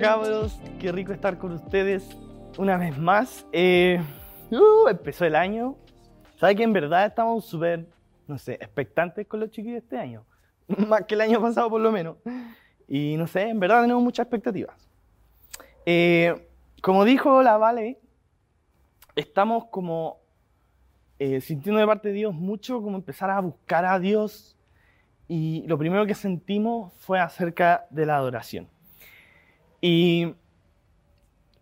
Cabros, 0.00 0.60
qué 0.78 0.92
rico 0.92 1.12
estar 1.12 1.38
con 1.38 1.52
ustedes 1.52 2.08
una 2.56 2.76
vez 2.76 2.96
más. 2.96 3.44
Eh, 3.52 4.00
uh, 4.50 4.88
empezó 4.88 5.24
el 5.24 5.34
año. 5.34 5.76
¿Sabe 6.36 6.54
que 6.54 6.62
en 6.62 6.72
verdad 6.72 7.06
estamos 7.06 7.44
súper, 7.44 7.86
no 8.28 8.38
sé, 8.38 8.54
expectantes 8.54 9.26
con 9.26 9.40
los 9.40 9.50
chiquillos 9.50 9.82
este 9.82 9.98
año? 9.98 10.24
Más 10.86 11.02
que 11.02 11.16
el 11.16 11.22
año 11.22 11.40
pasado 11.40 11.68
por 11.68 11.80
lo 11.80 11.90
menos. 11.90 12.16
Y 12.86 13.16
no 13.16 13.26
sé, 13.26 13.48
en 13.48 13.58
verdad 13.58 13.82
tenemos 13.82 14.02
muchas 14.02 14.24
expectativas. 14.24 14.76
Eh, 15.84 16.46
como 16.80 17.04
dijo 17.04 17.42
la 17.42 17.56
Vale, 17.56 17.98
estamos 19.16 19.64
como 19.64 20.20
eh, 21.18 21.40
sintiendo 21.40 21.80
de 21.80 21.86
parte 21.86 22.08
de 22.08 22.14
Dios 22.14 22.34
mucho 22.34 22.80
como 22.82 22.96
empezar 22.96 23.30
a 23.30 23.40
buscar 23.40 23.84
a 23.84 23.98
Dios 23.98 24.56
y 25.26 25.64
lo 25.66 25.76
primero 25.76 26.06
que 26.06 26.14
sentimos 26.14 26.92
fue 26.98 27.18
acerca 27.18 27.86
de 27.90 28.06
la 28.06 28.16
adoración. 28.16 28.68
Y 29.80 30.34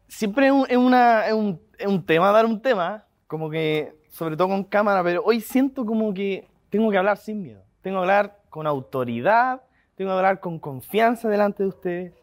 siempre 0.09 0.47
es 0.47 0.77
un, 0.77 1.61
un, 1.87 2.07
tema 2.07 2.33
dar 2.33 2.47
un 2.47 2.61
tema, 2.61 3.05
como 3.27 3.51
que, 3.51 3.95
sobre 4.09 4.37
todo 4.37 4.49
con 4.49 4.65
cámara, 4.65 5.03
pero 5.03 5.23
hoy 5.25 5.41
siento 5.41 5.85
como 5.85 6.15
que 6.15 6.49
tengo 6.71 6.91
que 6.91 6.99
hablar 6.99 7.19
sin 7.19 7.43
miedo, 7.43 7.63
tengo 7.83 7.99
que 7.99 8.03
hablar 8.03 8.41
con 8.49 8.67
autoridad, 8.67 9.63
tengo 9.95 10.11
que 10.11 10.17
hablar 10.17 10.41
con 10.41 10.59
confianza 10.59 11.29
delante 11.29 11.63
de 11.63 11.69
ustedes. 11.69 12.15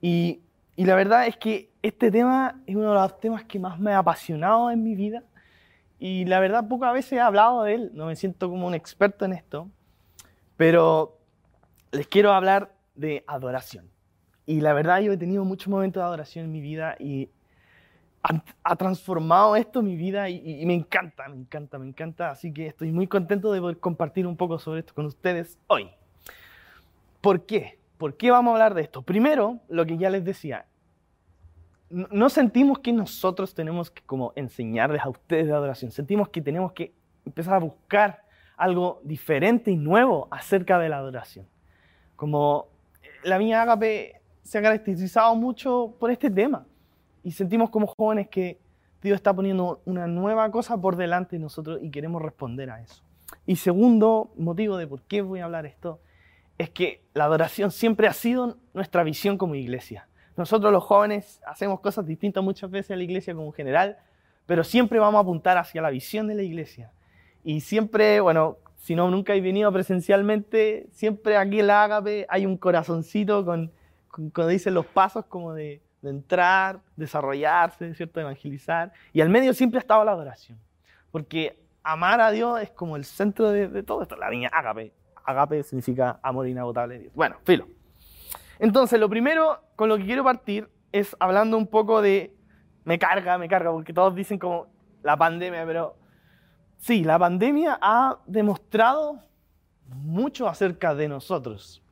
Y, 0.00 0.40
y 0.76 0.84
la 0.84 0.94
verdad 0.94 1.26
es 1.26 1.36
que 1.36 1.70
este 1.82 2.10
tema 2.10 2.62
es 2.66 2.76
uno 2.76 2.88
de 2.90 2.94
los 2.94 3.20
temas 3.20 3.44
que 3.44 3.58
más 3.58 3.78
me 3.78 3.92
ha 3.92 3.98
apasionado 3.98 4.70
en 4.70 4.82
mi 4.82 4.94
vida. 4.94 5.24
Y 5.98 6.24
la 6.26 6.40
verdad, 6.40 6.68
pocas 6.68 6.92
veces 6.92 7.14
he 7.14 7.20
hablado 7.20 7.62
de 7.62 7.74
él, 7.74 7.90
no 7.94 8.06
me 8.06 8.16
siento 8.16 8.50
como 8.50 8.66
un 8.66 8.74
experto 8.74 9.24
en 9.24 9.32
esto, 9.32 9.68
pero 10.56 11.18
les 11.92 12.06
quiero 12.06 12.32
hablar 12.32 12.74
de 12.94 13.24
adoración. 13.26 13.93
Y 14.46 14.60
la 14.60 14.72
verdad 14.74 15.00
yo 15.00 15.12
he 15.12 15.16
tenido 15.16 15.44
muchos 15.44 15.68
momentos 15.68 16.00
de 16.00 16.04
adoración 16.04 16.46
en 16.46 16.52
mi 16.52 16.60
vida 16.60 16.96
y 16.98 17.30
ha, 18.62 18.76
transformado 18.76 19.54
esto 19.54 19.82
mi 19.82 19.96
vida 19.96 20.30
y, 20.30 20.64
me 20.64 20.74
encanta, 20.74 21.28
me 21.28 21.36
encanta, 21.36 21.78
me 21.78 21.86
encanta. 21.86 22.30
Así 22.30 22.52
que 22.52 22.66
estoy 22.66 22.90
muy 22.90 23.06
contento 23.06 23.52
de 23.52 23.60
poder 23.60 23.78
compartir 23.78 24.26
un 24.26 24.36
poco 24.36 24.58
sobre 24.58 24.80
esto 24.80 24.94
con 24.94 25.06
ustedes 25.06 25.58
hoy. 25.66 25.90
¿Por 27.20 27.44
qué? 27.44 27.78
¿Por 27.98 28.16
qué 28.16 28.30
vamos 28.30 28.52
a 28.52 28.54
hablar 28.54 28.74
de 28.74 28.82
esto? 28.82 29.02
Primero, 29.02 29.60
lo 29.68 29.84
que 29.86 29.98
ya 29.98 30.10
les 30.10 30.24
decía, 30.24 30.66
no 31.90 32.28
sentimos 32.28 32.78
que 32.78 32.92
nosotros 32.92 33.54
tenemos 33.54 33.90
que 33.90 34.02
como 34.02 34.32
enseñarles 34.36 35.02
a 35.02 35.08
ustedes 35.08 35.46
de 35.46 35.52
adoración, 35.52 35.90
sentimos 35.90 36.28
que 36.28 36.40
tenemos 36.40 36.72
que 36.72 36.94
empezar 37.24 37.54
a 37.54 37.58
buscar 37.58 38.24
algo 38.56 39.00
diferente 39.04 39.70
y 39.70 39.76
nuevo 39.76 40.28
acerca 40.30 40.78
de 40.78 40.88
la 40.88 40.98
adoración. 40.98 41.46
Como 42.16 42.68
la 43.22 43.38
Viña 43.38 43.62
Agape 43.62 44.20
se 44.44 44.58
ha 44.58 44.62
caracterizado 44.62 45.34
mucho 45.34 45.96
por 45.98 46.10
este 46.10 46.30
tema 46.30 46.66
y 47.22 47.32
sentimos 47.32 47.70
como 47.70 47.86
jóvenes 47.86 48.28
que 48.28 48.60
Dios 49.02 49.16
está 49.16 49.34
poniendo 49.34 49.82
una 49.86 50.06
nueva 50.06 50.50
cosa 50.50 50.80
por 50.80 50.96
delante 50.96 51.36
de 51.36 51.40
nosotros 51.40 51.80
y 51.82 51.90
queremos 51.90 52.22
responder 52.22 52.70
a 52.70 52.80
eso. 52.80 53.02
Y 53.46 53.56
segundo 53.56 54.32
motivo 54.36 54.76
de 54.76 54.86
por 54.86 55.02
qué 55.02 55.22
voy 55.22 55.40
a 55.40 55.46
hablar 55.46 55.66
esto 55.66 56.00
es 56.58 56.70
que 56.70 57.02
la 57.14 57.24
adoración 57.24 57.70
siempre 57.70 58.06
ha 58.06 58.12
sido 58.12 58.58
nuestra 58.74 59.02
visión 59.02 59.38
como 59.38 59.54
iglesia. 59.54 60.08
Nosotros 60.36 60.72
los 60.72 60.84
jóvenes 60.84 61.40
hacemos 61.46 61.80
cosas 61.80 62.06
distintas 62.06 62.44
muchas 62.44 62.70
veces 62.70 62.92
a 62.92 62.96
la 62.96 63.02
iglesia 63.02 63.34
como 63.34 63.52
general, 63.52 63.98
pero 64.46 64.62
siempre 64.62 64.98
vamos 64.98 65.18
a 65.18 65.22
apuntar 65.22 65.56
hacia 65.56 65.80
la 65.80 65.90
visión 65.90 66.26
de 66.26 66.34
la 66.34 66.42
iglesia. 66.42 66.92
Y 67.42 67.60
siempre, 67.60 68.20
bueno, 68.20 68.58
si 68.76 68.94
no 68.94 69.10
nunca 69.10 69.34
he 69.34 69.40
venido 69.40 69.72
presencialmente, 69.72 70.86
siempre 70.92 71.36
aquí 71.36 71.60
en 71.60 71.68
la 71.68 71.84
Ágape 71.84 72.26
hay 72.28 72.46
un 72.46 72.56
corazoncito 72.56 73.44
con, 73.44 73.72
con, 74.32 74.48
dicen 74.48 74.74
los 74.74 74.86
pasos 74.86 75.24
como 75.26 75.52
de, 75.54 75.82
de, 76.02 76.10
entrar, 76.10 76.80
desarrollarse, 76.96 77.94
¿cierto? 77.94 78.20
Evangelizar. 78.20 78.92
Y 79.12 79.20
al 79.20 79.28
medio 79.28 79.54
siempre 79.54 79.78
ha 79.78 79.80
estado 79.80 80.04
la 80.04 80.12
adoración. 80.12 80.58
Porque 81.10 81.62
amar 81.82 82.20
a 82.20 82.30
Dios 82.30 82.60
es 82.60 82.70
como 82.70 82.96
el 82.96 83.04
centro 83.04 83.50
de, 83.50 83.82
todo 83.82 84.02
esto. 84.02 84.16
La 84.16 84.30
viña 84.30 84.50
Ágape. 84.52 84.92
Ágape 85.24 85.62
significa 85.62 86.18
amor 86.22 86.46
inagotable 86.48 86.94
de 86.94 87.00
Dios. 87.02 87.14
Bueno, 87.14 87.36
filo. 87.44 87.66
Entonces, 88.58 89.00
lo 89.00 89.08
primero 89.08 89.62
con 89.76 89.88
lo 89.88 89.96
que 89.96 90.04
quiero 90.04 90.22
partir 90.24 90.68
es 90.92 91.16
hablando 91.18 91.56
un 91.56 91.66
poco 91.66 92.02
de... 92.02 92.34
Me 92.84 92.98
carga, 92.98 93.38
me 93.38 93.48
carga, 93.48 93.72
porque 93.72 93.94
todos 93.94 94.14
dicen 94.14 94.38
como 94.38 94.66
la 95.02 95.16
pandemia, 95.16 95.64
pero 95.64 95.96
Sí, 96.84 97.02
la 97.02 97.18
pandemia 97.18 97.78
ha 97.80 98.18
demostrado 98.26 99.20
mucho 99.88 100.48
acerca 100.48 100.94
de 100.94 101.08
nosotros. 101.08 101.82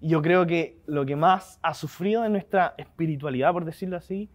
Y 0.00 0.08
yo 0.08 0.22
creo 0.22 0.46
que 0.46 0.80
lo 0.86 1.04
que 1.04 1.16
más 1.16 1.58
ha 1.62 1.74
sufrido 1.74 2.22
de 2.22 2.30
nuestra 2.30 2.74
espiritualidad, 2.78 3.52
por 3.52 3.64
decirlo 3.64 3.96
así, 3.96 4.30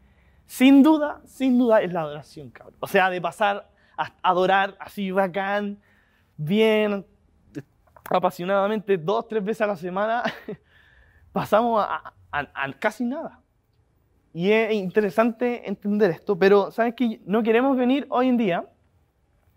sin 0.45 0.83
duda, 0.83 1.21
sin 1.25 1.57
duda 1.57 1.81
es 1.81 1.91
la 1.91 2.01
adoración, 2.01 2.51
cabrón. 2.51 2.75
O 2.79 2.87
sea, 2.87 3.09
de 3.09 3.19
pasar 3.19 3.69
a 3.97 4.11
adorar 4.21 4.75
así 4.79 5.09
bacán, 5.09 5.79
bien, 6.37 7.05
apasionadamente, 8.09 8.97
dos, 8.97 9.27
tres 9.27 9.43
veces 9.43 9.61
a 9.61 9.67
la 9.67 9.75
semana, 9.75 10.23
pasamos 11.31 11.83
a, 11.87 12.13
a 12.31 12.73
casi 12.73 13.05
nada. 13.05 13.41
Y 14.33 14.51
es 14.51 14.73
interesante 14.73 15.67
entender 15.67 16.11
esto, 16.11 16.37
pero 16.37 16.69
¿sabes 16.69 16.93
qué? 16.93 17.21
No 17.25 17.41
queremos 17.41 17.75
venir 17.77 18.05
hoy 18.09 18.27
en 18.27 18.37
día 18.37 18.65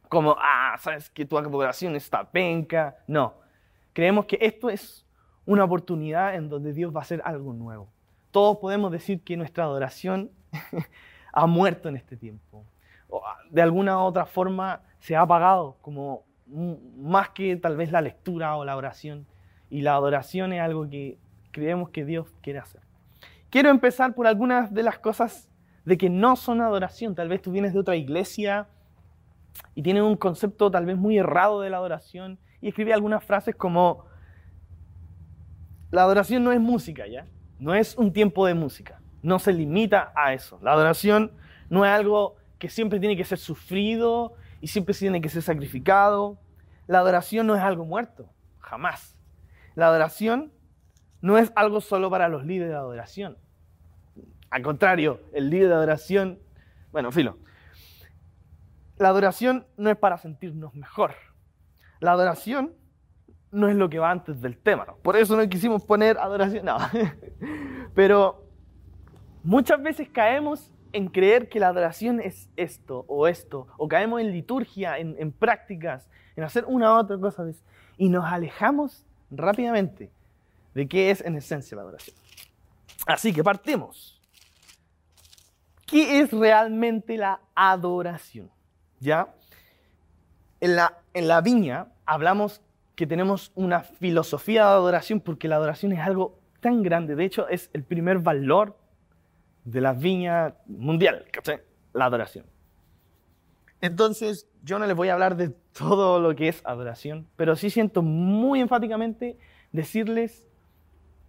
como, 0.09 0.37
ah, 0.39 0.77
sabes 0.79 1.11
que 1.11 1.27
tu 1.27 1.37
adoración 1.37 1.97
está 1.97 2.31
penca. 2.31 2.97
No, 3.07 3.35
creemos 3.93 4.25
que 4.25 4.39
esto 4.41 4.71
es 4.71 5.05
una 5.49 5.65
oportunidad 5.65 6.35
en 6.35 6.51
donde 6.51 6.75
Dios 6.75 6.95
va 6.95 7.01
a 7.01 7.03
hacer 7.05 7.23
algo 7.25 7.55
nuevo. 7.55 7.89
Todos 8.33 8.59
podemos 8.59 8.93
decir 8.93 9.23
que 9.23 9.35
nuestra 9.35 9.65
adoración 9.65 10.31
ha 11.33 11.47
muerto 11.47 11.89
en 11.89 11.97
este 11.97 12.19
tiempo. 12.19 12.67
O 13.09 13.23
ah, 13.25 13.39
de 13.51 13.63
alguna 13.63 13.97
u 13.97 14.03
otra 14.03 14.27
forma 14.27 14.83
se 15.01 15.17
ha 15.17 15.23
apagado, 15.23 15.79
como 15.81 16.25
más 16.99 17.31
que 17.31 17.57
tal 17.57 17.79
vez 17.79 17.91
la 17.91 18.03
lectura 18.03 18.57
o 18.57 18.65
la 18.67 18.77
oración. 18.77 19.27
Y 19.71 19.81
la 19.81 19.95
adoración 19.95 20.53
es 20.53 20.61
algo 20.61 20.87
que 20.91 21.17
creemos 21.51 21.89
que 21.89 22.05
Dios 22.05 22.27
quiere 22.43 22.59
hacer. 22.59 22.83
Quiero 23.49 23.71
empezar 23.71 24.15
por 24.15 24.27
algunas 24.27 24.75
de 24.75 24.83
las 24.83 24.99
cosas 24.99 25.49
de 25.87 25.97
que 25.97 26.11
no 26.11 26.37
son 26.37 26.61
adoración. 26.61 27.15
Tal 27.15 27.31
vez 27.31 27.41
tú 27.41 27.53
vienes 27.53 27.73
de 27.73 27.79
otra 27.79 27.97
iglesia 27.97 28.69
y 29.75 29.83
tiene 29.83 30.03
un 30.03 30.17
concepto 30.17 30.71
tal 30.71 30.85
vez 30.85 30.99
muy 30.99 31.17
errado 31.17 31.63
de 31.63 31.71
la 31.71 31.79
adoración 31.79 32.39
y 32.61 32.69
escribe 32.69 32.93
algunas 32.93 33.25
frases 33.25 33.57
como, 33.57 34.08
la 35.91 36.03
adoración 36.03 36.45
no 36.45 36.53
es 36.53 36.61
música, 36.61 37.07
¿ya? 37.07 37.27
No 37.59 37.75
es 37.75 37.97
un 37.97 38.13
tiempo 38.13 38.47
de 38.47 38.55
música, 38.55 39.01
no 39.23 39.39
se 39.39 39.53
limita 39.53 40.13
a 40.15 40.33
eso. 40.33 40.59
La 40.63 40.73
adoración 40.73 41.33
no 41.71 41.85
es 41.85 41.91
algo 41.91 42.37
que 42.59 42.69
siempre 42.69 43.01
tiene 43.01 43.17
que 43.17 43.25
ser 43.25 43.39
sufrido 43.39 44.35
y 44.61 44.69
siempre 44.69 44.95
tiene 44.95 45.21
que 45.21 45.29
ser 45.29 45.43
sacrificado. 45.43 46.39
La 46.87 46.99
adoración 46.99 47.47
no 47.47 47.57
es 47.57 47.63
algo 47.63 47.85
muerto, 47.85 48.29
jamás. 48.59 49.17
La 49.75 49.87
adoración 49.89 50.53
no 51.21 51.39
es 51.39 51.53
algo 51.57 51.81
solo 51.81 52.11
para 52.11 52.29
los 52.29 52.45
líderes 52.45 52.71
de 52.71 52.77
adoración. 52.77 53.39
Al 54.51 54.63
contrario, 54.63 55.21
el 55.33 55.51
líder 55.51 55.69
de 55.69 55.75
adoración, 55.75 56.39
bueno, 56.91 57.13
filo, 57.13 57.39
la 58.99 59.09
adoración 59.09 59.67
no 59.77 59.91
es 59.91 59.97
para 59.97 60.19
sentirnos 60.19 60.75
mejor. 60.75 61.15
La 62.01 62.13
adoración 62.13 62.75
no 63.51 63.69
es 63.69 63.77
lo 63.77 63.89
que 63.89 63.99
va 63.99 64.11
antes 64.11 64.41
del 64.41 64.57
tema. 64.57 64.87
Por 65.03 65.17
eso 65.17 65.37
no 65.37 65.49
quisimos 65.49 65.83
poner 65.83 66.19
adoración. 66.19 66.67
No. 66.67 66.77
Pero 67.95 68.45
muchas 69.43 69.83
veces 69.83 70.09
caemos 70.09 70.71
en 70.93 71.09
creer 71.09 71.49
que 71.49 71.61
la 71.61 71.69
adoración 71.69 72.21
es 72.21 72.49
esto 72.57 73.05
o 73.09 73.29
esto, 73.29 73.67
o 73.77 73.89
caemos 73.89 74.21
en 74.21 74.33
liturgia, 74.33 74.99
en, 74.99 75.33
prácticas, 75.33 76.09
en 76.37 76.45
hacer 76.45 76.65
una 76.67 76.95
u 76.95 76.99
otra 76.99 77.19
cosa, 77.19 77.45
y 77.97 78.09
nos 78.09 78.25
alejamos 78.25 79.05
rápidamente 79.31 80.11
de 80.75 80.89
qué 80.89 81.11
es 81.11 81.21
en 81.21 81.37
esencia 81.37 81.77
la 81.77 81.83
adoración. 81.83 82.17
Así 83.07 83.33
que 83.33 83.45
partimos. 83.45 84.21
¿Qué 85.87 86.21
es 86.21 86.31
realmente 86.31 87.17
la 87.17 87.41
adoración? 87.55 88.51
¿ya? 89.01 89.29
En 90.61 90.77
la, 90.77 90.99
en 91.15 91.29
la 91.29 91.41
viña 91.41 91.89
hablamos 92.05 92.61
que 92.99 93.07
tenemos 93.07 93.53
una 93.55 93.85
filosofía 93.85 94.65
de 94.65 94.71
adoración 94.71 95.21
porque 95.21 95.47
la 95.47 95.55
adoración 95.55 95.93
es 95.93 96.01
algo 96.01 96.41
tan 96.59 96.83
grande. 96.83 97.15
De 97.15 97.25
hecho, 97.25 97.47
es 97.47 97.71
el 97.73 97.85
primer 97.85 98.19
valor 98.19 98.77
de 99.63 99.81
la 99.81 99.93
viña 99.93 100.57
mundial, 100.67 101.25
La 101.93 102.07
adoración. 102.07 102.47
Entonces, 103.81 104.49
yo 104.65 104.81
no 104.81 104.87
les 104.87 104.97
voy 104.97 105.11
a 105.11 105.13
hablar 105.13 105.37
de 105.37 105.51
todo 105.51 106.19
lo 106.19 106.35
que 106.35 106.49
es 106.49 106.61
adoración, 106.65 107.29
pero 107.37 107.55
sí 107.55 107.71
siento 107.71 108.03
muy 108.03 108.61
enfáticamente 108.61 109.39
decirles 109.71 110.49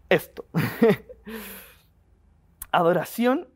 esto. 0.10 0.46
adoración 2.72 3.48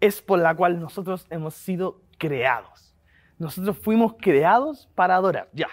es 0.00 0.20
por 0.20 0.40
la 0.40 0.56
cual 0.56 0.80
nosotros 0.80 1.28
hemos 1.30 1.54
sido 1.54 2.02
creados. 2.18 2.96
Nosotros 3.38 3.78
fuimos 3.78 4.16
creados 4.18 4.88
para 4.96 5.14
adorar, 5.14 5.48
ya. 5.52 5.68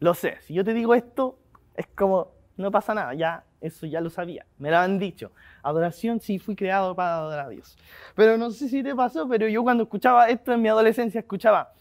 Lo 0.00 0.14
sé, 0.14 0.36
si 0.42 0.54
yo 0.54 0.64
te 0.64 0.74
digo 0.74 0.94
esto, 0.94 1.38
es 1.74 1.86
como, 1.88 2.32
no 2.56 2.70
pasa 2.70 2.94
nada, 2.94 3.14
ya, 3.14 3.44
eso 3.60 3.86
ya 3.86 4.00
lo 4.00 4.10
sabía, 4.10 4.46
me 4.58 4.70
lo 4.70 4.78
han 4.78 4.98
dicho. 4.98 5.32
Adoración, 5.62 6.20
sí, 6.20 6.38
fui 6.38 6.54
creado 6.54 6.94
para 6.94 7.16
adorar 7.16 7.46
a 7.46 7.48
Dios. 7.48 7.76
Pero 8.14 8.36
no 8.36 8.50
sé 8.50 8.68
si 8.68 8.82
te 8.82 8.94
pasó, 8.94 9.28
pero 9.28 9.48
yo 9.48 9.62
cuando 9.62 9.84
escuchaba 9.84 10.28
esto 10.28 10.52
en 10.52 10.62
mi 10.62 10.68
adolescencia, 10.68 11.20
escuchaba, 11.20 11.72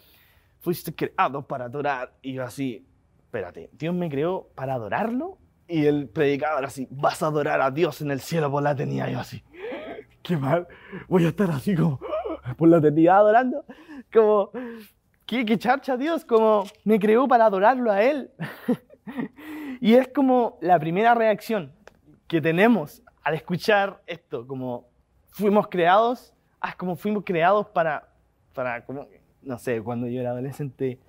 fuiste 0.59 0.93
creado 0.93 1.47
para 1.47 1.65
adorar. 1.65 2.13
Y 2.21 2.33
yo 2.33 2.43
así, 2.43 2.85
espérate, 3.19 3.69
Dios 3.73 3.93
me 3.93 4.09
creó 4.09 4.49
para 4.55 4.73
adorarlo. 4.73 5.37
Y 5.67 5.85
el 5.85 6.07
predicador 6.07 6.65
así, 6.65 6.87
vas 6.89 7.21
a 7.21 7.27
adorar 7.27 7.61
a 7.61 7.71
Dios 7.71 8.01
en 8.01 8.11
el 8.11 8.21
cielo 8.21 8.49
por 8.49 8.63
la 8.63 8.71
eternidad. 8.71 9.09
Y 9.09 9.13
yo 9.13 9.19
así, 9.19 9.43
qué 10.23 10.37
mal, 10.37 10.67
voy 11.07 11.25
a 11.25 11.29
estar 11.29 11.51
así 11.51 11.75
como 11.75 11.99
por 12.57 12.69
la 12.69 12.77
eternidad 12.77 13.17
adorando. 13.17 13.65
Como, 14.11 14.51
qué, 15.27 15.45
qué 15.45 15.59
charcha 15.59 15.97
Dios, 15.97 16.25
como 16.25 16.63
me 16.83 17.00
creó 17.00 17.27
para 17.27 17.45
adorarlo 17.45 17.91
a 17.91 18.01
Él. 18.01 18.31
y 19.81 19.94
es 19.94 20.07
como 20.07 20.57
la 20.62 20.79
primera 20.79 21.13
reacción 21.13 21.74
que 22.27 22.41
tenemos 22.41 23.03
al 23.24 23.35
escuchar 23.35 24.01
esto, 24.07 24.47
como 24.47 24.88
fuimos 25.29 25.68
creados, 25.68 26.33
ah, 26.62 26.74
como 26.77 26.95
fuimos 26.95 27.24
creados 27.25 27.68
para, 27.68 28.09
para 28.53 28.85
como, 28.85 29.06
no 29.41 29.59
sé, 29.59 29.81
cuando 29.83 30.07
yo 30.07 30.21
era 30.21 30.31
adolescente 30.31 31.00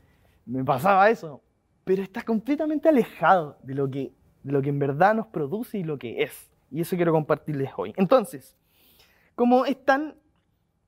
me 0.44 0.65
pasaba 0.65 1.09
eso, 1.11 1.43
pero 1.85 2.03
está 2.03 2.23
completamente 2.23 2.88
alejado 2.88 3.59
de 3.62 3.75
lo 3.75 3.88
que, 3.88 4.12
de 4.43 4.53
lo 4.53 4.61
que 4.62 4.70
en 4.70 4.79
verdad 4.79 5.15
nos 5.15 5.26
produce 5.29 5.79
y 5.79 5.85
lo 5.85 5.99
que 5.99 6.23
es. 6.23 6.50
Y 6.70 6.81
eso 6.81 6.97
quiero 6.97 7.12
compartirles 7.12 7.70
hoy. 7.76 7.94
Entonces, 7.97 8.56
como 9.35 9.65
es 9.65 9.82
tan, 9.85 10.17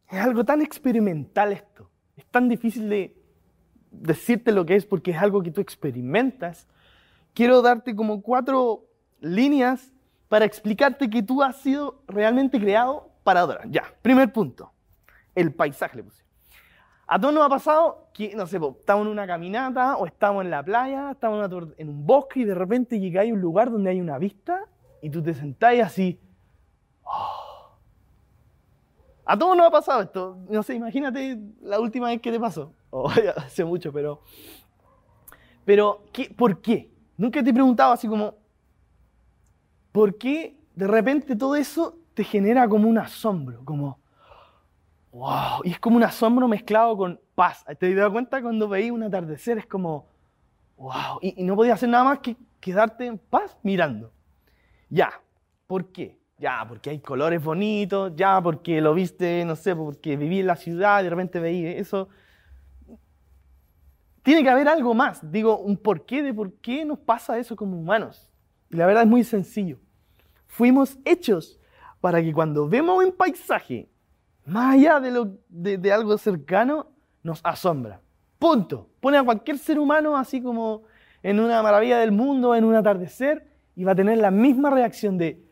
es 0.08 0.18
algo 0.18 0.44
tan 0.44 0.60
experimental 0.62 1.52
esto, 1.52 1.90
es 2.16 2.26
tan 2.26 2.48
difícil 2.48 2.88
de 2.88 3.19
decirte 3.90 4.52
lo 4.52 4.64
que 4.66 4.76
es 4.76 4.86
porque 4.86 5.10
es 5.10 5.18
algo 5.18 5.42
que 5.42 5.50
tú 5.50 5.60
experimentas, 5.60 6.66
quiero 7.34 7.62
darte 7.62 7.94
como 7.94 8.22
cuatro 8.22 8.84
líneas 9.20 9.92
para 10.28 10.44
explicarte 10.44 11.10
que 11.10 11.22
tú 11.22 11.42
has 11.42 11.56
sido 11.56 12.02
realmente 12.06 12.60
creado 12.60 13.10
para 13.24 13.40
adorar. 13.40 13.68
Ya, 13.70 13.84
primer 14.02 14.32
punto, 14.32 14.72
el 15.34 15.52
paisaje 15.52 15.96
le 15.96 16.04
puse. 16.04 16.24
A 17.06 17.20
todos 17.20 17.34
nos 17.34 17.44
ha 17.44 17.48
pasado 17.48 18.08
que, 18.14 18.36
no 18.36 18.46
sé, 18.46 18.60
estamos 18.78 19.04
en 19.04 19.10
una 19.10 19.26
caminata 19.26 19.96
o 19.96 20.06
estamos 20.06 20.44
en 20.44 20.50
la 20.50 20.62
playa, 20.62 21.10
estamos 21.10 21.74
en, 21.76 21.88
un 21.88 22.06
bosque 22.06 22.40
y 22.40 22.44
de 22.44 22.54
repente 22.54 23.00
llegáis 23.00 23.32
a 23.32 23.34
un 23.34 23.40
lugar 23.40 23.70
donde 23.70 23.90
hay 23.90 24.00
una 24.00 24.16
vista 24.18 24.64
y 25.02 25.10
tú 25.10 25.20
te 25.20 25.34
sentáis 25.34 25.82
así. 25.82 26.20
Oh. 27.02 27.50
A 29.24 29.38
todos 29.38 29.56
nos 29.56 29.66
ha 29.66 29.70
pasado 29.70 30.02
esto. 30.02 30.38
No 30.48 30.62
sé, 30.62 30.74
imagínate 30.74 31.38
la 31.60 31.78
última 31.80 32.08
vez 32.08 32.20
que 32.20 32.32
te 32.32 32.40
pasó. 32.40 32.72
Hace 33.36 33.64
mucho, 33.64 33.92
pero. 33.92 34.20
Pero, 35.64 36.04
¿qué, 36.12 36.32
¿por 36.36 36.60
qué? 36.60 36.90
Nunca 37.16 37.42
te 37.42 37.50
he 37.50 37.52
preguntado 37.54 37.92
así 37.92 38.08
como, 38.08 38.34
¿por 39.92 40.16
qué 40.16 40.56
de 40.74 40.86
repente 40.86 41.36
todo 41.36 41.54
eso 41.54 41.98
te 42.14 42.24
genera 42.24 42.68
como 42.68 42.88
un 42.88 42.98
asombro? 42.98 43.64
Como, 43.64 43.98
wow, 45.12 45.60
y 45.64 45.70
es 45.70 45.78
como 45.78 45.96
un 45.96 46.04
asombro 46.04 46.48
mezclado 46.48 46.96
con 46.96 47.20
paz. 47.34 47.64
¿Te 47.78 47.94
das 47.94 48.10
cuenta 48.10 48.40
cuando 48.40 48.68
veí 48.68 48.90
un 48.90 49.02
atardecer? 49.02 49.58
Es 49.58 49.66
como, 49.66 50.06
wow, 50.76 51.18
y, 51.20 51.42
no 51.44 51.56
podía 51.56 51.74
hacer 51.74 51.88
nada 51.88 52.04
más 52.04 52.18
que 52.20 52.36
quedarte 52.58 53.06
en 53.06 53.18
paz 53.18 53.56
mirando. 53.62 54.12
Ya, 54.88 55.12
¿por 55.66 55.92
qué? 55.92 56.18
Ya, 56.38 56.64
porque 56.66 56.88
hay 56.88 57.00
colores 57.00 57.44
bonitos, 57.44 58.12
ya, 58.16 58.40
porque 58.40 58.80
lo 58.80 58.94
viste, 58.94 59.44
no 59.44 59.56
sé, 59.56 59.76
porque 59.76 60.16
viví 60.16 60.40
en 60.40 60.46
la 60.46 60.56
ciudad 60.56 61.00
y 61.00 61.04
de 61.04 61.10
repente 61.10 61.38
veí 61.38 61.66
eso. 61.66 62.08
Tiene 64.22 64.42
que 64.42 64.50
haber 64.50 64.68
algo 64.68 64.94
más, 64.94 65.30
digo, 65.30 65.58
un 65.58 65.76
porqué 65.76 66.22
de 66.22 66.34
por 66.34 66.52
qué 66.54 66.84
nos 66.84 66.98
pasa 66.98 67.38
eso 67.38 67.56
como 67.56 67.78
humanos. 67.78 68.28
Y 68.70 68.76
la 68.76 68.86
verdad 68.86 69.04
es 69.04 69.08
muy 69.08 69.24
sencillo. 69.24 69.78
Fuimos 70.46 70.98
hechos 71.04 71.58
para 72.00 72.22
que 72.22 72.32
cuando 72.32 72.68
vemos 72.68 73.02
un 73.02 73.12
paisaje 73.12 73.88
más 74.44 74.74
allá 74.74 75.00
de, 75.00 75.10
lo, 75.10 75.38
de, 75.48 75.92
algo 75.92 76.16
cercano, 76.18 76.88
nos 77.22 77.40
asombra. 77.44 78.00
Punto. 78.38 78.88
Pone 79.00 79.18
a 79.18 79.22
cualquier 79.22 79.58
ser 79.58 79.78
humano 79.78 80.16
así 80.16 80.42
como 80.42 80.82
en 81.22 81.38
una 81.38 81.62
maravilla 81.62 81.98
del 81.98 82.12
mundo, 82.12 82.54
en 82.54 82.64
un 82.64 82.74
atardecer, 82.74 83.46
y 83.76 83.84
va 83.84 83.92
a 83.92 83.94
tener 83.94 84.18
la 84.18 84.30
misma 84.30 84.70
reacción 84.70 85.18
de, 85.18 85.44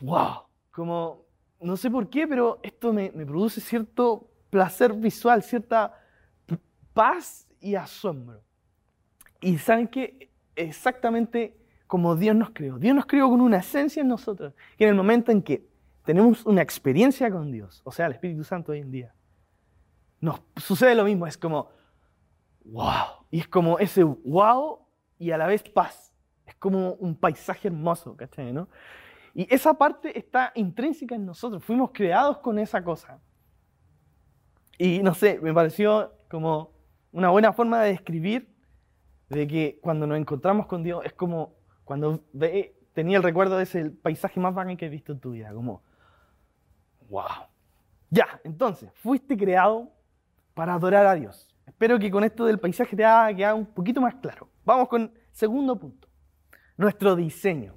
wow, 0.00 0.44
como, 0.70 1.24
no 1.60 1.76
sé 1.76 1.90
por 1.90 2.08
qué, 2.08 2.26
pero 2.26 2.60
esto 2.62 2.92
me, 2.92 3.10
me 3.12 3.26
produce 3.26 3.60
cierto 3.60 4.30
placer 4.50 4.92
visual, 4.94 5.42
cierta 5.42 5.92
paz 6.94 7.47
y 7.60 7.74
asombro. 7.74 8.42
Y 9.40 9.58
saben 9.58 9.88
que 9.88 10.30
exactamente 10.56 11.56
como 11.86 12.14
Dios 12.16 12.36
nos 12.36 12.50
creó. 12.50 12.78
Dios 12.78 12.94
nos 12.94 13.06
creó 13.06 13.30
con 13.30 13.40
una 13.40 13.58
esencia 13.58 14.02
en 14.02 14.08
nosotros, 14.08 14.52
que 14.76 14.84
en 14.84 14.90
el 14.90 14.96
momento 14.96 15.32
en 15.32 15.42
que 15.42 15.66
tenemos 16.04 16.44
una 16.46 16.62
experiencia 16.62 17.30
con 17.30 17.50
Dios, 17.50 17.80
o 17.84 17.90
sea, 17.90 18.06
el 18.06 18.12
Espíritu 18.12 18.44
Santo 18.44 18.72
hoy 18.72 18.80
en 18.80 18.90
día, 18.90 19.14
nos 20.20 20.40
sucede 20.56 20.94
lo 20.94 21.04
mismo, 21.04 21.26
es 21.26 21.38
como, 21.38 21.70
wow, 22.64 23.24
y 23.30 23.40
es 23.40 23.48
como 23.48 23.78
ese 23.78 24.04
wow 24.04 24.80
y 25.18 25.30
a 25.30 25.38
la 25.38 25.46
vez 25.46 25.62
paz, 25.62 26.12
es 26.46 26.54
como 26.56 26.92
un 26.94 27.16
paisaje 27.16 27.68
hermoso, 27.68 28.16
¿cachai? 28.16 28.52
No? 28.52 28.68
Y 29.34 29.52
esa 29.54 29.74
parte 29.74 30.18
está 30.18 30.52
intrínseca 30.54 31.14
en 31.14 31.24
nosotros, 31.24 31.64
fuimos 31.64 31.90
creados 31.92 32.38
con 32.38 32.58
esa 32.58 32.82
cosa. 32.82 33.20
Y 34.76 35.02
no 35.02 35.14
sé, 35.14 35.40
me 35.40 35.54
pareció 35.54 36.12
como 36.30 36.77
una 37.12 37.30
buena 37.30 37.52
forma 37.52 37.82
de 37.82 37.90
describir 37.90 38.54
de 39.28 39.46
que 39.46 39.78
cuando 39.80 40.06
nos 40.06 40.18
encontramos 40.18 40.66
con 40.66 40.82
Dios 40.82 41.04
es 41.04 41.12
como 41.12 41.54
cuando 41.84 42.24
ve, 42.32 42.74
tenía 42.92 43.16
el 43.16 43.22
recuerdo 43.22 43.56
de 43.56 43.64
ese 43.64 43.90
paisaje 43.90 44.40
más 44.40 44.54
bacán 44.54 44.76
que 44.76 44.86
he 44.86 44.88
visto 44.88 45.12
en 45.12 45.20
tu 45.20 45.32
vida, 45.32 45.52
como 45.52 45.82
Wow. 47.08 47.46
Ya, 48.10 48.40
entonces, 48.44 48.90
fuiste 48.94 49.36
creado 49.36 49.90
para 50.54 50.74
adorar 50.74 51.06
a 51.06 51.14
Dios. 51.14 51.48
Espero 51.66 51.98
que 51.98 52.10
con 52.10 52.24
esto 52.24 52.44
del 52.46 52.58
paisaje 52.58 52.96
te 52.96 53.04
haga 53.04 53.34
quedado 53.34 53.56
un 53.56 53.66
poquito 53.66 54.00
más 54.00 54.14
claro. 54.16 54.48
Vamos 54.64 54.88
con 54.88 55.12
segundo 55.30 55.78
punto. 55.78 56.08
Nuestro 56.76 57.16
diseño. 57.16 57.74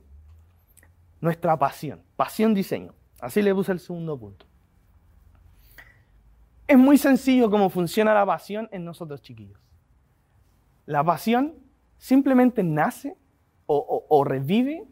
Nuestra 1.20 1.58
pasión. 1.58 2.02
Pasión, 2.16 2.54
diseño. 2.54 2.94
Así 3.20 3.42
le 3.42 3.54
puse 3.54 3.72
el 3.72 3.80
segundo 3.80 4.18
punto. 4.18 4.46
Es 6.72 6.78
muy 6.78 6.98
sencillo 6.98 7.52
cómo 7.52 7.70
funciona 7.70 8.14
la 8.14 8.26
pasión 8.26 8.70
en 8.72 8.86
nosotros 8.86 9.22
chiquillos. 9.22 9.60
La 10.86 11.04
pasión 11.04 11.56
simplemente 11.98 12.64
nace 12.64 13.18
o, 13.66 14.24
revive 14.24 14.88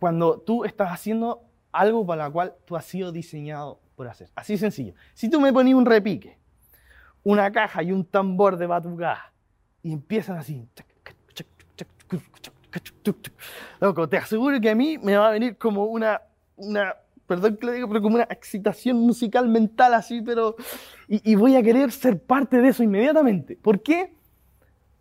cuando 0.00 0.40
tú 0.40 0.64
estás 0.64 0.90
haciendo 0.90 1.44
algo 1.70 2.04
para 2.04 2.26
lo 2.26 2.32
cual 2.32 2.54
tú 2.64 2.74
has 2.74 2.86
sido 2.86 3.12
diseñado 3.12 3.78
por 3.94 4.08
hacer. 4.08 4.30
Así 4.34 4.58
sencillo. 4.58 4.94
Si 5.14 5.30
tú 5.30 5.40
me 5.40 5.52
pones 5.52 5.74
un 5.74 5.86
repique, 5.86 6.40
una 7.22 7.52
caja 7.52 7.84
y 7.84 7.92
un 7.92 8.04
tambor 8.04 8.56
de 8.56 8.66
batucada 8.66 9.32
y 9.84 9.92
empiezan 9.92 10.38
así, 10.38 10.68
loco, 13.78 14.08
te 14.08 14.16
aseguro 14.16 14.60
que 14.60 14.70
a 14.70 14.74
mí 14.74 14.98
me 14.98 15.16
va 15.16 15.28
a 15.28 15.30
venir 15.30 15.56
como 15.56 15.84
una, 15.84 16.20
una 16.56 16.96
perdón 17.26 17.56
que 17.56 17.66
le 17.66 17.72
digo, 17.72 17.88
pero 17.88 18.02
como 18.02 18.16
una 18.16 18.24
excitación 18.24 18.98
musical 18.98 19.48
mental 19.48 19.94
así, 19.94 20.22
pero... 20.22 20.56
Y, 21.08 21.34
voy 21.36 21.54
a 21.56 21.62
querer 21.62 21.92
ser 21.92 22.20
parte 22.20 22.60
de 22.60 22.68
eso 22.68 22.82
inmediatamente. 22.82 23.56
¿Por 23.56 23.82
qué? 23.82 24.12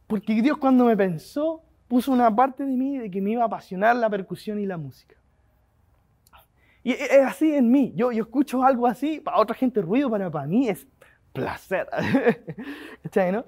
Porque 0.08 0.39
Dios 0.41 0.58
cuando 0.58 0.86
me 0.86 0.96
pensó, 0.96 1.63
puso 1.88 2.12
una 2.12 2.34
parte 2.36 2.63
de 2.63 2.75
mí 2.75 2.98
de 2.98 3.10
que 3.10 3.22
me 3.22 3.32
iba 3.32 3.44
a 3.44 3.48
apasionar 3.48 3.96
la 3.96 4.10
percusión 4.10 4.60
y 4.60 4.65
la 4.65 4.77
música. 4.77 5.15
Y 6.84 6.91
es 6.91 7.22
así 7.25 7.55
en 7.55 7.72
mí. 7.72 7.94
Yo, 7.96 8.12
yo 8.12 8.24
escucho 8.24 8.63
algo 8.63 8.86
así, 8.86 9.20
para 9.20 9.39
otra 9.39 9.55
gente 9.55 9.82
ruido, 9.82 10.10
para, 10.10 10.29
para 10.29 10.46
mí 10.46 10.70
es 10.70 10.86
placer. 11.34 11.88
¿no? 13.32 13.46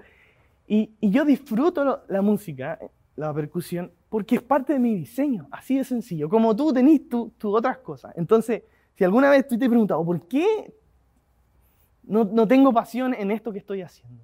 Y, 0.67 0.91
y, 1.00 1.12
yo 1.12 1.24
disfruto 1.24 2.03
la 2.07 2.22
música, 2.24 2.79
la 3.18 3.34
percusión, 3.34 3.92
porque 4.10 4.36
es 4.36 4.42
parte 4.42 4.74
de 4.74 4.80
mi 4.80 4.96
diseño. 4.96 5.48
Así 5.52 5.78
de 5.78 5.84
sencillo. 5.84 6.30
Como 6.30 6.56
tú 6.56 6.72
tenés 6.72 7.10
tus 7.10 7.34
tu 7.38 7.54
otras 7.54 7.80
cosas. 7.80 8.14
Entonces, 8.16 8.64
si 8.96 9.04
alguna 9.04 9.30
vez 9.30 9.48
tú 9.48 9.58
te 9.58 9.66
has 9.66 9.70
preguntado, 9.70 10.06
¿por 10.06 10.28
qué 10.28 10.74
no, 12.04 12.24
no 12.24 12.48
tengo 12.48 12.72
pasión 12.72 13.14
en 13.14 13.32
esto 13.32 13.52
que 13.52 13.60
estoy 13.60 13.82
haciendo? 13.82 14.24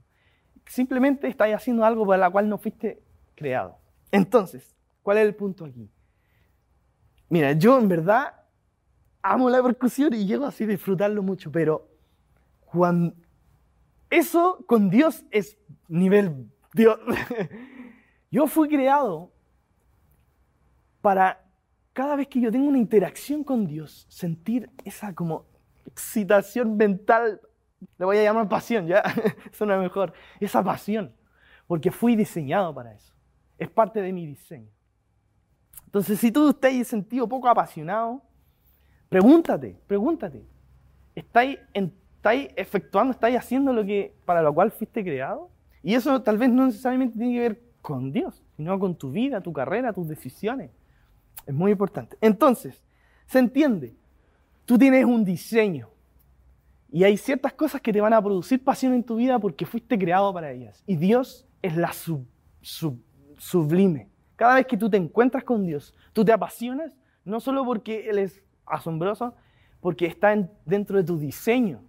Simplemente 0.67 1.27
estás 1.27 1.51
haciendo 1.53 1.83
algo 1.83 2.05
para 2.05 2.19
la 2.19 2.29
cual 2.29 2.47
no 2.47 2.57
fuiste 2.57 3.01
creado. 3.35 3.77
Entonces, 4.11 4.75
¿cuál 5.01 5.17
es 5.17 5.25
el 5.25 5.35
punto 5.35 5.65
aquí? 5.65 5.89
Mira, 7.29 7.53
yo 7.53 7.79
en 7.79 7.87
verdad 7.87 8.33
amo 9.23 9.49
la 9.49 9.61
percusión 9.63 10.13
y 10.13 10.27
llego 10.27 10.45
así 10.45 10.65
a 10.65 10.67
disfrutarlo 10.67 11.23
mucho, 11.23 11.51
pero 11.51 11.87
cuando 12.65 13.15
eso 14.11 14.63
con 14.67 14.91
Dios 14.91 15.25
es 15.31 15.57
nivel 15.87 16.47
Dios. 16.73 16.99
Yo 18.33 18.47
fui 18.47 18.67
creado 18.67 19.31
para 21.01 21.45
cada 21.93 22.15
vez 22.15 22.27
que 22.27 22.41
yo 22.41 22.51
tengo 22.51 22.67
una 22.67 22.79
interacción 22.79 23.43
con 23.43 23.67
Dios, 23.67 24.07
sentir 24.09 24.71
esa 24.83 25.13
como 25.13 25.45
excitación 25.85 26.75
mental, 26.75 27.39
le 27.99 28.05
voy 28.05 28.17
a 28.17 28.23
llamar 28.23 28.49
pasión, 28.49 28.87
ya, 28.87 29.03
suena 29.51 29.77
mejor, 29.77 30.13
esa 30.39 30.63
pasión, 30.63 31.13
porque 31.67 31.91
fui 31.91 32.15
diseñado 32.15 32.73
para 32.73 32.93
eso, 32.93 33.13
es 33.59 33.69
parte 33.69 34.01
de 34.01 34.11
mi 34.11 34.25
diseño. 34.25 34.71
Entonces, 35.85 36.19
si 36.19 36.31
tú 36.31 36.57
has 36.59 36.87
sentido 36.87 37.29
poco 37.29 37.47
apasionado, 37.47 38.23
Pregúntate, 39.13 39.77
pregúntate. 39.85 40.43
¿Estáis, 41.13 41.59
¿Estáis 41.71 42.49
efectuando, 42.55 43.11
estáis 43.11 43.37
haciendo 43.37 43.71
lo 43.71 43.85
que 43.85 44.15
para 44.25 44.41
lo 44.41 44.51
cual 44.51 44.71
fuiste 44.71 45.03
creado? 45.03 45.51
Y 45.83 45.93
eso 45.93 46.23
tal 46.23 46.39
vez 46.39 46.49
no 46.49 46.65
necesariamente 46.65 47.15
tiene 47.19 47.33
que 47.35 47.39
ver 47.39 47.61
con 47.83 48.11
Dios, 48.13 48.41
sino 48.55 48.79
con 48.79 48.95
tu 48.95 49.11
vida, 49.11 49.41
tu 49.41 49.53
carrera, 49.53 49.93
tus 49.93 50.07
decisiones. 50.07 50.71
Es 51.45 51.53
muy 51.53 51.73
importante. 51.73 52.17
Entonces, 52.21 52.81
se 53.27 53.39
entiende. 53.39 53.93
Tú 54.65 54.77
tienes 54.77 55.05
un 55.05 55.25
diseño. 55.25 55.89
Y 56.89 57.03
hay 57.03 57.17
ciertas 57.17 57.53
cosas 57.53 57.81
que 57.81 57.91
te 57.91 57.99
van 57.99 58.13
a 58.13 58.21
producir 58.21 58.63
pasión 58.63 58.93
en 58.93 59.03
tu 59.03 59.17
vida 59.17 59.37
porque 59.37 59.65
fuiste 59.65 59.99
creado 59.99 60.33
para 60.33 60.51
ellas. 60.51 60.81
Y 60.87 60.95
Dios 60.95 61.45
es 61.61 61.75
la 61.75 61.91
sublime. 63.37 64.07
Cada 64.37 64.55
vez 64.55 64.65
que 64.65 64.77
tú 64.77 64.89
te 64.89 64.97
encuentras 64.97 65.43
con 65.43 65.65
Dios, 65.65 65.93
tú 66.13 66.23
te 66.23 66.31
apasionas, 66.31 66.95
no 67.25 67.41
solo 67.41 67.65
porque 67.65 68.09
Él 68.09 68.19
es 68.19 68.41
asombroso, 68.65 69.35
porque 69.81 70.05
está 70.05 70.33
dentro 70.65 70.97
de 70.97 71.03
tu 71.03 71.17
diseño 71.19 71.81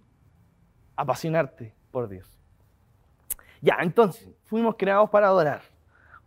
apasionarte 0.97 1.73
por 1.91 2.09
Dios. 2.09 2.37
Ya, 3.61 3.77
entonces, 3.79 4.29
fuimos 4.43 4.75
creados 4.77 5.09
para 5.09 5.27
adorar, 5.27 5.61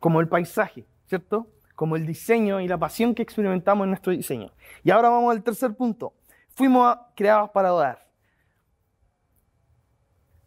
como 0.01 0.21
el 0.21 0.29
paisaje, 0.29 0.87
¿cierto? 1.07 1.49
Como 1.75 1.97
el 1.97 2.07
diseño 2.07 2.61
y 2.61 2.69
la 2.69 2.79
pasión 2.79 3.15
que 3.15 3.23
experimentamos 3.23 3.85
en 3.85 3.91
nuestro 3.91 4.13
diseño. 4.13 4.53
Y 4.83 4.91
ahora 4.91 5.09
vamos 5.09 5.33
al 5.33 5.43
tercer 5.43 5.75
punto. 5.75 6.15
Fuimos 6.55 6.97
creados 7.15 7.51
para 7.51 7.69
adorar. 7.69 8.09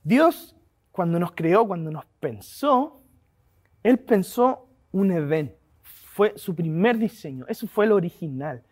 Dios, 0.04 0.56
cuando 0.92 1.20
nos 1.20 1.32
creó, 1.32 1.68
cuando 1.68 1.92
nos 1.92 2.06
pensó, 2.20 3.04
Él 3.84 4.00
pensó 4.00 4.68
un 4.92 5.12
evento. 5.12 5.56
Fue 5.82 6.34
su 6.38 6.54
primer 6.54 6.98
diseño. 6.98 7.46
Eso 7.48 7.68
fue 7.68 7.88
lo 7.88 7.96
original. 7.96 8.64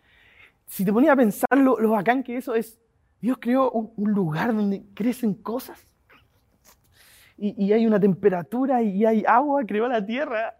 Si 0.66 0.84
te 0.84 0.92
ponía 0.92 1.12
a 1.12 1.16
pensar 1.16 1.56
lo, 1.56 1.76
bacán 1.90 2.22
que 2.22 2.36
eso 2.36 2.54
es, 2.54 2.78
Dios 3.20 3.38
creó 3.40 3.70
un, 3.70 4.12
lugar 4.12 4.54
donde 4.54 4.84
crecen 4.94 5.34
cosas. 5.34 5.80
Y, 7.36 7.64
y, 7.64 7.72
hay 7.72 7.86
una 7.86 7.98
temperatura 7.98 8.82
y 8.82 9.04
hay 9.04 9.24
agua, 9.26 9.64
creó 9.66 9.88
la 9.88 10.04
tierra. 10.04 10.59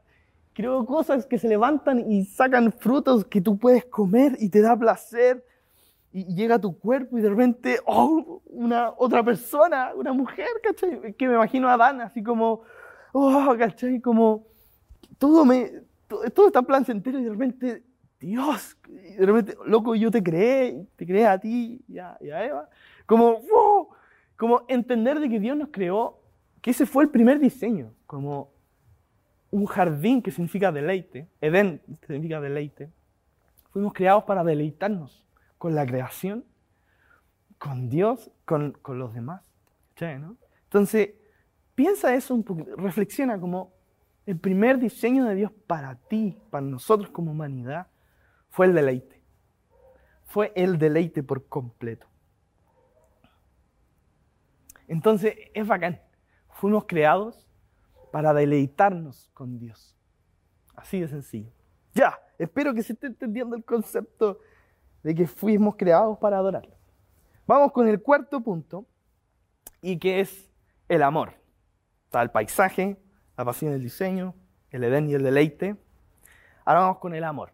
Creó 0.52 0.84
cosas 0.84 1.26
que 1.26 1.38
se 1.38 1.48
levantan 1.48 2.10
y 2.10 2.24
sacan 2.24 2.72
frutos 2.72 3.24
que 3.24 3.40
tú 3.40 3.58
puedes 3.58 3.84
comer 3.84 4.36
y 4.40 4.48
te 4.48 4.60
da 4.60 4.76
placer 4.76 5.44
y 6.12 6.34
llega 6.34 6.56
a 6.56 6.60
tu 6.60 6.76
cuerpo 6.78 7.18
y 7.18 7.22
de 7.22 7.30
repente, 7.30 7.78
oh, 7.86 8.42
una 8.46 8.92
otra 8.96 9.22
persona, 9.22 9.92
una 9.94 10.12
mujer, 10.12 10.48
¿cachai? 10.62 11.14
Que 11.14 11.28
me 11.28 11.34
imagino 11.34 11.68
a 11.68 11.74
Adán 11.74 12.00
así 12.00 12.22
como, 12.22 12.62
oh, 13.12 13.54
¿cachai? 13.56 14.00
Como 14.00 14.46
todo 15.18 15.44
me, 15.44 15.70
todo, 16.08 16.46
está 16.46 16.58
en 16.58 16.64
plan 16.64 16.84
y 16.88 17.10
de 17.10 17.30
repente, 17.30 17.84
Dios, 18.18 18.76
y 18.88 19.14
de 19.14 19.26
repente, 19.26 19.56
loco, 19.64 19.94
yo 19.94 20.10
te 20.10 20.22
creé, 20.22 20.86
te 20.96 21.06
creé 21.06 21.26
a 21.26 21.38
ti 21.38 21.80
y 21.86 21.98
a, 21.98 22.16
Eva. 22.20 22.68
Como, 23.06 23.40
wow, 23.40 23.88
como 24.36 24.62
entender 24.68 25.20
de 25.20 25.28
que 25.28 25.38
Dios 25.38 25.56
nos 25.56 25.68
creó, 25.70 26.20
que 26.60 26.72
ese 26.72 26.86
fue 26.86 27.04
el 27.04 27.10
primer 27.10 27.38
diseño, 27.38 27.94
como 28.06 28.50
un 29.50 29.66
jardín 29.66 30.22
que 30.22 30.30
significa 30.30 30.70
deleite, 30.70 31.28
Edén 31.40 31.82
significa 32.06 32.40
deleite. 32.40 32.90
Fuimos 33.72 33.92
creados 33.92 34.24
para 34.24 34.44
deleitarnos 34.44 35.24
con 35.58 35.74
la 35.74 35.84
creación, 35.84 36.44
con 37.58 37.88
Dios, 37.88 38.30
con, 38.44 38.76
los 38.86 39.12
demás. 39.12 39.42
Entonces, 40.64 41.10
piensa 41.74 42.14
eso 42.14 42.34
un 42.34 42.42
poquito, 42.42 42.74
reflexiona 42.76 43.38
como 43.38 43.74
el 44.24 44.38
primer 44.38 44.78
diseño 44.78 45.26
de 45.26 45.34
Dios 45.34 45.52
para 45.66 45.96
ti, 45.96 46.40
para 46.50 46.64
nosotros 46.64 47.10
como 47.10 47.32
humanidad, 47.32 47.88
fue 48.48 48.66
el 48.66 48.74
deleite. 48.74 49.20
Fue 50.24 50.52
el 50.54 50.78
deleite 50.78 51.22
por 51.22 51.46
completo. 51.48 52.06
Entonces, 54.88 55.34
es 55.52 55.66
bacán. 55.66 56.00
Fuimos 56.50 56.84
creados 56.86 57.49
para 58.10 58.32
deleitarnos 58.34 59.30
con 59.34 59.58
Dios. 59.58 59.96
Así 60.74 61.00
de 61.00 61.08
sencillo. 61.08 61.50
Ya, 61.94 62.18
espero 62.38 62.74
que 62.74 62.82
se 62.82 62.92
esté 62.92 63.08
entendiendo 63.08 63.56
el 63.56 63.64
concepto 63.64 64.38
de 65.02 65.14
que 65.14 65.26
fuimos 65.26 65.76
creados 65.76 66.18
para 66.18 66.38
adorarlo. 66.38 66.74
Vamos 67.46 67.72
con 67.72 67.88
el 67.88 68.00
cuarto 68.00 68.40
punto, 68.40 68.86
y 69.82 69.98
que 69.98 70.20
es 70.20 70.50
el 70.88 71.02
amor. 71.02 71.34
Está 72.04 72.22
el 72.22 72.30
paisaje, 72.30 72.98
la 73.36 73.44
pasión 73.44 73.72
del 73.72 73.82
diseño, 73.82 74.34
el 74.70 74.84
Edén 74.84 75.08
y 75.08 75.14
el 75.14 75.22
deleite. 75.22 75.76
Ahora 76.64 76.80
vamos 76.80 76.98
con 76.98 77.14
el 77.14 77.24
amor. 77.24 77.52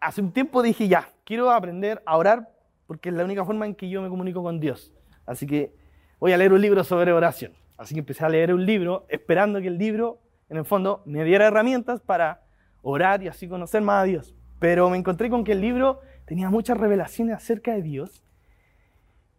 Hace 0.00 0.20
un 0.20 0.32
tiempo 0.32 0.62
dije, 0.62 0.88
ya, 0.88 1.12
quiero 1.24 1.50
aprender 1.50 2.02
a 2.06 2.16
orar 2.16 2.54
porque 2.86 3.08
es 3.08 3.14
la 3.14 3.24
única 3.24 3.44
forma 3.44 3.66
en 3.66 3.74
que 3.74 3.88
yo 3.88 4.00
me 4.02 4.08
comunico 4.08 4.42
con 4.42 4.60
Dios. 4.60 4.92
Así 5.26 5.46
que 5.46 5.74
voy 6.18 6.32
a 6.32 6.36
leer 6.36 6.52
un 6.52 6.60
libro 6.60 6.84
sobre 6.84 7.12
oración. 7.12 7.52
Así 7.78 7.94
que 7.94 8.00
empecé 8.00 8.24
a 8.24 8.28
leer 8.28 8.52
un 8.52 8.66
libro 8.66 9.06
esperando 9.08 9.60
que 9.60 9.68
el 9.68 9.78
libro, 9.78 10.20
en 10.50 10.58
el 10.58 10.64
fondo, 10.64 11.02
me 11.06 11.24
diera 11.24 11.46
herramientas 11.46 12.00
para 12.00 12.42
orar 12.82 13.22
y 13.22 13.28
así 13.28 13.48
conocer 13.48 13.80
más 13.82 14.02
a 14.02 14.04
Dios. 14.04 14.34
Pero 14.58 14.90
me 14.90 14.98
encontré 14.98 15.30
con 15.30 15.44
que 15.44 15.52
el 15.52 15.60
libro 15.60 16.00
tenía 16.26 16.50
muchas 16.50 16.76
revelaciones 16.76 17.36
acerca 17.36 17.72
de 17.72 17.82
Dios 17.82 18.24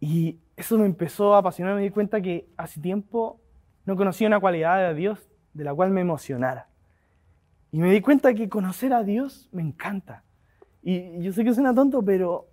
y 0.00 0.40
eso 0.56 0.78
me 0.78 0.86
empezó 0.86 1.34
a 1.34 1.38
apasionar. 1.38 1.76
Me 1.76 1.82
di 1.82 1.90
cuenta 1.90 2.22
que 2.22 2.48
hace 2.56 2.80
tiempo 2.80 3.40
no 3.84 3.94
conocía 3.96 4.26
una 4.26 4.40
cualidad 4.40 4.88
de 4.88 4.94
Dios 4.94 5.30
de 5.52 5.64
la 5.64 5.74
cual 5.74 5.90
me 5.90 6.00
emocionara. 6.00 6.68
Y 7.72 7.78
me 7.78 7.92
di 7.92 8.00
cuenta 8.00 8.34
que 8.34 8.48
conocer 8.48 8.94
a 8.94 9.04
Dios 9.04 9.48
me 9.52 9.62
encanta. 9.62 10.24
Y 10.82 11.22
yo 11.22 11.32
sé 11.32 11.44
que 11.44 11.52
suena 11.52 11.74
tonto, 11.74 12.02
pero 12.02 12.48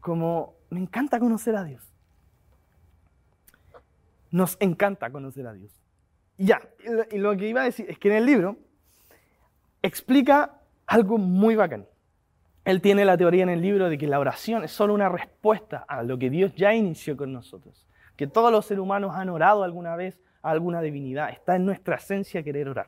como 0.00 0.54
me 0.70 0.80
encanta 0.80 1.20
conocer 1.20 1.54
a 1.56 1.64
Dios. 1.64 1.89
Nos 4.30 4.56
encanta 4.60 5.10
conocer 5.10 5.46
a 5.46 5.52
Dios. 5.52 5.72
Ya, 6.38 6.60
y 7.10 7.18
lo 7.18 7.36
que 7.36 7.48
iba 7.48 7.62
a 7.62 7.64
decir 7.64 7.86
es 7.88 7.98
que 7.98 8.08
en 8.08 8.14
el 8.14 8.26
libro 8.26 8.56
explica 9.82 10.60
algo 10.86 11.18
muy 11.18 11.54
bacán. 11.54 11.86
Él 12.64 12.80
tiene 12.80 13.04
la 13.04 13.16
teoría 13.16 13.42
en 13.42 13.48
el 13.48 13.60
libro 13.60 13.88
de 13.88 13.98
que 13.98 14.06
la 14.06 14.18
oración 14.18 14.64
es 14.64 14.70
solo 14.70 14.94
una 14.94 15.08
respuesta 15.08 15.84
a 15.88 16.02
lo 16.02 16.18
que 16.18 16.30
Dios 16.30 16.54
ya 16.54 16.74
inició 16.74 17.16
con 17.16 17.32
nosotros. 17.32 17.86
Que 18.16 18.26
todos 18.26 18.52
los 18.52 18.66
seres 18.66 18.82
humanos 18.82 19.12
han 19.14 19.28
orado 19.30 19.64
alguna 19.64 19.96
vez 19.96 20.20
a 20.42 20.50
alguna 20.50 20.80
divinidad. 20.82 21.30
Está 21.30 21.56
en 21.56 21.64
nuestra 21.64 21.96
esencia 21.96 22.42
querer 22.42 22.68
orar. 22.68 22.86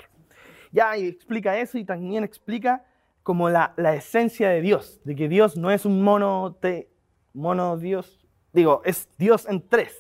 Ya 0.70 0.96
y 0.96 1.06
explica 1.06 1.58
eso 1.58 1.78
y 1.78 1.84
también 1.84 2.24
explica 2.24 2.84
como 3.22 3.48
la, 3.48 3.74
esencia 3.94 4.48
de 4.48 4.60
Dios, 4.60 5.00
de 5.04 5.14
que 5.14 5.28
Dios 5.28 5.56
no 5.56 5.70
es 5.70 5.84
un 5.84 6.02
mono, 6.02 6.56
te, 6.60 6.88
mono 7.34 7.76
Dios, 7.76 8.26
digo, 8.52 8.82
es 8.84 9.08
Dios 9.16 9.46
en 9.48 9.66
tres. 9.68 9.96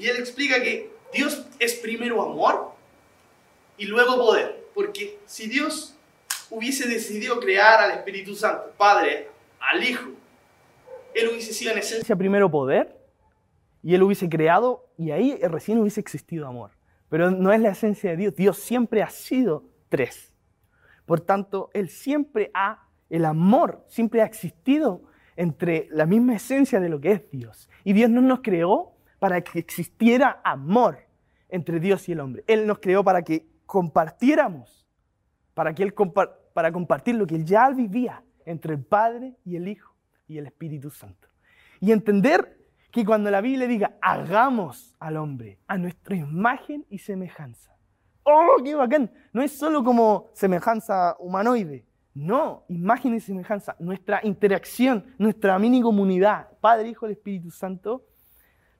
Y 0.00 0.08
él 0.08 0.16
explica 0.16 0.62
que 0.62 0.90
Dios 1.12 1.46
es 1.58 1.74
primero 1.74 2.22
amor 2.22 2.72
y 3.76 3.84
luego 3.84 4.16
poder, 4.16 4.64
porque 4.74 5.18
si 5.26 5.46
Dios 5.46 5.94
hubiese 6.48 6.88
decidido 6.88 7.38
crear 7.38 7.80
al 7.80 7.98
Espíritu 7.98 8.34
Santo, 8.34 8.72
Padre, 8.78 9.28
al 9.60 9.84
Hijo, 9.84 10.08
Él 11.14 11.28
hubiese 11.28 11.52
sido 11.52 11.72
en 11.72 11.78
esencia 11.78 12.16
primero 12.16 12.50
poder 12.50 12.96
y 13.82 13.94
Él 13.94 14.02
hubiese 14.02 14.26
creado 14.30 14.88
y 14.96 15.10
ahí 15.10 15.38
recién 15.42 15.76
hubiese 15.76 16.00
existido 16.00 16.46
amor. 16.46 16.70
Pero 17.10 17.30
no 17.30 17.52
es 17.52 17.60
la 17.60 17.70
esencia 17.70 18.10
de 18.10 18.16
Dios. 18.16 18.34
Dios 18.34 18.56
siempre 18.56 19.02
ha 19.02 19.10
sido 19.10 19.64
tres. 19.90 20.32
Por 21.04 21.20
tanto, 21.20 21.68
Él 21.74 21.90
siempre 21.90 22.50
ha, 22.54 22.88
el 23.10 23.26
amor 23.26 23.84
siempre 23.88 24.22
ha 24.22 24.24
existido 24.24 25.02
entre 25.36 25.88
la 25.90 26.06
misma 26.06 26.36
esencia 26.36 26.80
de 26.80 26.88
lo 26.88 27.02
que 27.02 27.12
es 27.12 27.30
Dios. 27.30 27.68
Y 27.84 27.92
Dios 27.92 28.08
no 28.08 28.22
nos 28.22 28.40
creó 28.40 28.94
para 29.20 29.40
que 29.42 29.60
existiera 29.60 30.40
amor 30.42 30.98
entre 31.48 31.78
Dios 31.78 32.08
y 32.08 32.12
el 32.12 32.20
hombre. 32.20 32.42
Él 32.48 32.66
nos 32.66 32.80
creó 32.80 33.04
para 33.04 33.22
que 33.22 33.46
compartiéramos, 33.66 34.88
para 35.54 35.72
que 35.72 35.84
Él 35.84 35.94
para 36.52 36.72
compartir 36.72 37.14
lo 37.14 37.26
que 37.26 37.36
él 37.36 37.44
ya 37.44 37.70
vivía 37.70 38.24
entre 38.44 38.74
el 38.74 38.82
Padre 38.82 39.36
y 39.44 39.54
el 39.54 39.68
Hijo 39.68 39.94
y 40.26 40.38
el 40.38 40.46
Espíritu 40.46 40.90
Santo. 40.90 41.28
Y 41.78 41.92
entender 41.92 42.58
que 42.90 43.04
cuando 43.04 43.30
la 43.30 43.40
Biblia 43.40 43.68
diga, 43.68 43.96
hagamos 44.02 44.96
al 44.98 45.16
hombre 45.16 45.60
a 45.68 45.78
nuestra 45.78 46.16
imagen 46.16 46.84
y 46.90 46.98
semejanza. 46.98 47.76
¡Oh, 48.24 48.56
qué 48.64 48.74
bacán! 48.74 49.10
No 49.32 49.42
es 49.42 49.52
solo 49.52 49.84
como 49.84 50.30
semejanza 50.32 51.16
humanoide. 51.20 51.86
No, 52.14 52.64
imagen 52.68 53.14
y 53.14 53.20
semejanza. 53.20 53.76
Nuestra 53.78 54.20
interacción, 54.24 55.14
nuestra 55.18 55.58
mini 55.58 55.80
comunidad, 55.80 56.48
Padre, 56.60 56.88
Hijo 56.88 57.08
y 57.08 57.12
Espíritu 57.12 57.50
Santo, 57.50 58.04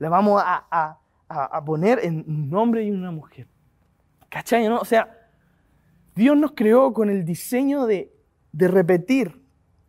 la 0.00 0.08
vamos 0.08 0.42
a, 0.44 0.98
a 1.28 1.64
poner 1.64 2.00
en 2.02 2.24
un 2.26 2.52
hombre 2.56 2.82
y 2.82 2.90
una 2.90 3.12
mujer. 3.12 3.46
¿Cachai? 4.28 4.68
¿no? 4.68 4.78
O 4.78 4.84
sea, 4.84 5.20
Dios 6.14 6.36
nos 6.36 6.52
creó 6.52 6.92
con 6.92 7.10
el 7.10 7.24
diseño 7.24 7.86
de, 7.86 8.12
repetir. 8.52 9.42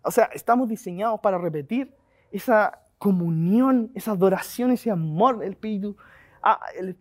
O 0.03 0.11
sea, 0.11 0.29
estamos 0.33 0.67
diseñados 0.67 1.19
para 1.19 1.37
repetir 1.37 1.93
esa 2.31 2.79
comunión, 2.97 3.91
esa 3.95 4.11
adoración, 4.11 4.71
ese 4.71 4.91
amor 4.91 5.39
del 5.39 5.51
Espíritu. 5.51 5.95
Ah, 6.41 6.59
el, 6.77 6.97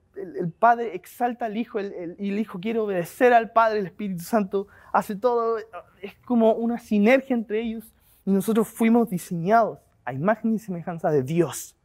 Padre 0.59 0.95
exalta 0.95 1.47
al 1.47 1.57
Hijo 1.57 1.81
y 1.81 2.29
el 2.29 2.39
Hijo 2.39 2.61
quiere 2.61 2.79
obedecer 2.79 3.33
al 3.33 3.53
Padre, 3.53 3.81
el 3.81 3.87
Espíritu 3.87 4.23
Santo 4.23 4.69
hace 4.93 5.17
todo. 5.17 5.59
Es 6.03 6.15
como 6.27 6.53
una 6.53 6.79
sinergia 6.79 7.35
entre 7.35 7.63
ellos. 7.63 7.95
Y 8.27 8.33
nosotros 8.33 8.69
fuimos 8.69 9.09
diseñados 9.09 9.79
a 10.05 10.13
imagen 10.13 10.55
y 10.55 10.59
semejanza 10.59 11.11
de 11.11 11.23
Dios. 11.23 11.77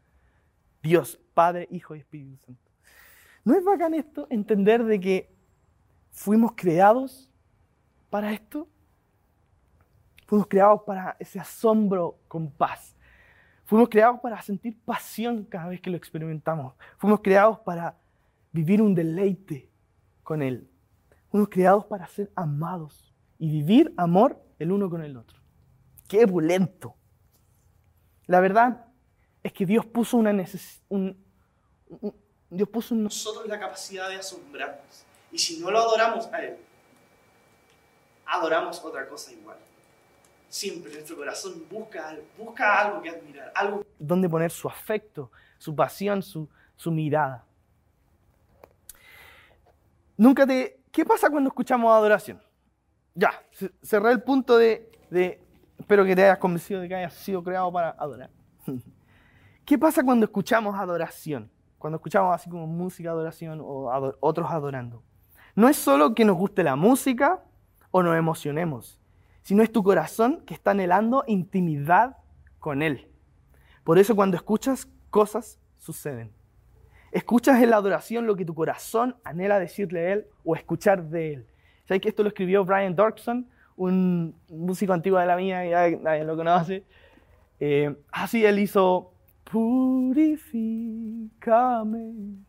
Dios, 0.86 1.20
Padre, 1.34 1.68
Hijo 1.72 1.96
y 1.96 2.00
Espíritu 2.00 2.38
Santo. 2.46 2.72
¿No 3.44 3.56
es 3.56 3.63
bacán 3.63 3.96
esto? 3.96 4.27
Entender 4.30 4.84
de 4.84 5.00
que 5.00 5.36
fuimos 6.12 6.51
creados 6.56 7.32
para 8.12 8.32
esto. 8.32 8.68
Fuimos 10.27 10.48
creados 10.48 10.84
para 10.84 11.18
ese 11.20 11.39
asombro 11.39 12.20
con 12.27 12.51
paz. 12.51 12.96
Fuimos 13.63 13.89
creados 13.89 14.20
para 14.20 14.39
sentir 14.44 14.77
pasión 14.86 15.46
cada 15.46 15.70
vez 15.70 15.82
que 15.82 15.89
lo 15.89 15.98
experimentamos. 15.98 16.75
Fuimos 17.00 17.22
creados 17.22 17.58
para 17.62 17.98
vivir 18.51 18.80
un 18.80 18.94
deleite 18.94 19.72
con 20.22 20.44
Él. 20.44 20.70
Fuimos 21.32 21.50
creados 21.50 21.86
para 21.86 22.06
ser 22.06 22.32
amados 22.36 23.12
y 23.39 23.50
vivir 23.50 23.92
amor 23.98 24.39
el 24.60 24.72
uno 24.72 24.88
con 24.88 25.04
el 25.04 25.18
otro. 25.18 25.39
¡Qué 26.08 26.27
bulento! 26.27 26.96
La 28.27 28.39
verdad 28.39 28.85
es 29.45 29.53
que 29.53 29.63
Dios 29.63 29.85
puso 29.85 30.17
una 30.17 30.31
un, 30.89 31.23
Dios 32.49 32.67
puso 32.67 32.95
en 32.95 33.03
nosotros 33.03 33.47
la 33.47 33.59
capacidad 33.59 34.09
de 34.09 34.15
asombrarnos. 34.15 35.05
Y 35.31 35.37
si 35.37 35.59
no 35.59 35.69
lo 35.69 35.77
adoramos 35.77 36.25
a 36.33 36.43
Él, 36.43 36.57
adoramos 38.25 38.83
otra 38.83 39.07
cosa 39.07 39.31
igual. 39.31 39.57
Siempre 40.49 40.91
nuestro 40.91 41.15
corazón 41.15 41.63
busca 41.69 42.09
algo, 42.09 42.23
busca 42.39 42.81
algo 42.81 43.03
que 43.03 43.09
admirar, 43.11 43.51
algo 43.53 43.85
donde 43.99 44.27
poner 44.27 44.49
su 44.49 44.67
afecto, 44.67 45.29
su 45.59 45.75
pasión, 45.75 46.23
su, 46.23 46.49
su 46.75 46.89
mirada. 46.89 47.45
Nunca 50.17 50.47
te... 50.47 50.79
¿Qué 50.91 51.05
pasa 51.05 51.29
cuando 51.29 51.49
escuchamos 51.49 51.91
adoración? 51.91 52.41
Ya, 53.13 53.45
cerré 53.83 54.11
el 54.11 54.23
punto 54.23 54.57
de, 54.57 54.91
de... 55.11 55.39
Espero 55.77 56.03
que 56.03 56.15
te 56.15 56.23
hayas 56.23 56.39
convencido 56.39 56.81
de 56.81 56.87
que 56.87 56.95
hayas 56.95 57.13
sido 57.13 57.43
creado 57.43 57.71
para 57.71 57.91
adorar. 57.91 58.31
¿Qué 59.65 59.79
pasa 59.79 60.03
cuando 60.03 60.25
escuchamos 60.25 60.75
adoración? 60.75 61.50
Cuando 61.79 61.95
escuchamos 61.98 62.36
así 62.36 62.50
como 62.50 62.67
música 62.67 63.10
adoración 63.10 63.60
o 63.63 63.91
otros 64.19 64.51
adorando. 64.51 65.01
No 65.55 65.67
es 65.67 65.75
solo 65.75 66.13
que 66.13 66.24
nos 66.24 66.38
guste 66.38 66.63
la 66.63 66.75
música 66.75 67.43
o 67.89 68.03
nos 68.03 68.15
emocionemos, 68.15 69.00
sino 69.41 69.63
es 69.63 69.72
tu 69.72 69.81
corazón 69.81 70.43
que 70.45 70.53
está 70.53 70.72
anhelando 70.72 71.24
intimidad 71.25 72.17
con 72.60 72.84
Él. 72.84 73.07
Por 73.84 73.98
eso 73.98 74.15
cuando 74.15 74.38
escuchas, 74.38 74.88
cosas 75.10 75.60
suceden. 75.77 76.31
Escuchas 77.12 77.62
en 77.63 77.72
la 77.72 77.77
adoración 77.77 78.27
lo 78.27 78.36
que 78.36 78.45
tu 78.45 78.53
corazón 78.53 79.15
anhela 79.24 79.57
decirle 79.57 80.00
a 80.00 80.13
Él 80.13 80.27
o 80.43 80.55
escuchar 80.55 81.05
de 81.05 81.34
Él. 81.34 81.48
¿Sabes 81.88 82.01
que 82.01 82.10
esto 82.10 82.22
lo 82.22 82.29
escribió 82.29 82.65
Brian 82.65 82.95
Dorkson, 82.95 83.48
un 83.77 84.36
músico 84.48 84.93
antiguo 84.93 85.17
de 85.17 85.25
la 85.25 85.36
mía, 85.38 85.65
ya 85.65 85.98
nadie 85.98 86.24
lo 86.24 86.36
conoce? 86.36 86.84
Eh, 87.60 87.95
así 88.12 88.45
él 88.45 88.60
hizo 88.60 89.14
Purifícame 89.51 90.45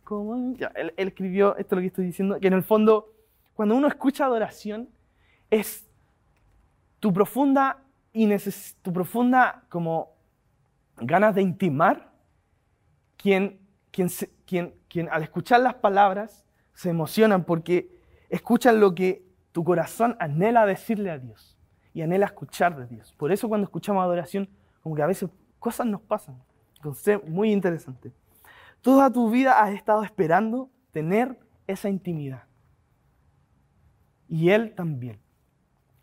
como... 0.04 0.54
Ya, 0.56 0.72
él, 0.74 0.92
escribió 0.96 1.56
esto 1.56 1.76
lo 1.76 1.80
que 1.82 1.86
estoy 1.88 2.06
diciendo, 2.06 2.40
que 2.40 2.48
en 2.48 2.54
el 2.54 2.62
fondo, 2.62 3.12
cuando 3.54 3.76
uno 3.76 3.86
escucha 3.88 4.24
adoración, 4.24 4.88
es 5.50 5.86
tu 7.00 7.12
profunda, 7.12 7.82
y 8.12 8.28
tu 8.82 8.92
profunda 8.92 9.64
como 9.68 10.16
ganas 10.96 11.34
de 11.34 11.42
intimar 11.42 12.10
quien 13.16 13.66
quien, 13.96 14.10
quien, 14.44 14.74
quien 14.88 15.08
al 15.08 15.22
escuchar 15.22 15.60
las 15.60 15.74
palabras 15.76 16.44
se 16.74 16.90
emocionan 16.90 17.44
porque 17.44 17.88
escuchan 18.28 18.78
lo 18.78 18.94
que 18.94 19.24
tu 19.52 19.64
corazón 19.64 20.18
anhela 20.20 20.66
decirle 20.66 21.10
a 21.10 21.18
Dios 21.18 21.56
y 21.94 22.02
anhela 22.02 22.26
escuchar 22.26 22.76
de 22.76 22.86
Dios. 22.86 23.14
Por 23.16 23.32
eso 23.32 23.48
cuando 23.48 23.64
escuchamos 23.64 24.02
adoración, 24.02 24.50
como 24.82 24.94
que 24.94 25.02
a 25.02 25.06
veces 25.06 25.30
cosas 25.58 25.86
nos 25.86 26.02
pasan. 26.02 26.36
Entonces, 26.76 27.22
muy 27.26 27.52
interesante. 27.52 28.12
Toda 28.80 29.10
tu 29.10 29.30
vida 29.30 29.60
has 29.62 29.74
estado 29.74 30.02
esperando 30.02 30.70
tener 30.92 31.38
esa 31.66 31.88
intimidad. 31.88 32.44
Y 34.28 34.50
Él 34.50 34.74
también. 34.74 35.18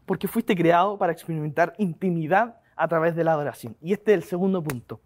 Porque 0.06 0.28
fuiste 0.28 0.56
creado 0.56 0.98
para 0.98 1.14
experimentar 1.14 1.74
intimidad 1.78 2.58
a 2.76 2.88
través 2.88 3.16
de 3.16 3.24
la 3.24 3.34
adoración. 3.34 3.78
Y 3.82 3.94
este 3.94 4.14
es 4.14 4.18
el 4.18 4.24
segundo 4.24 4.64
punto 4.64 5.00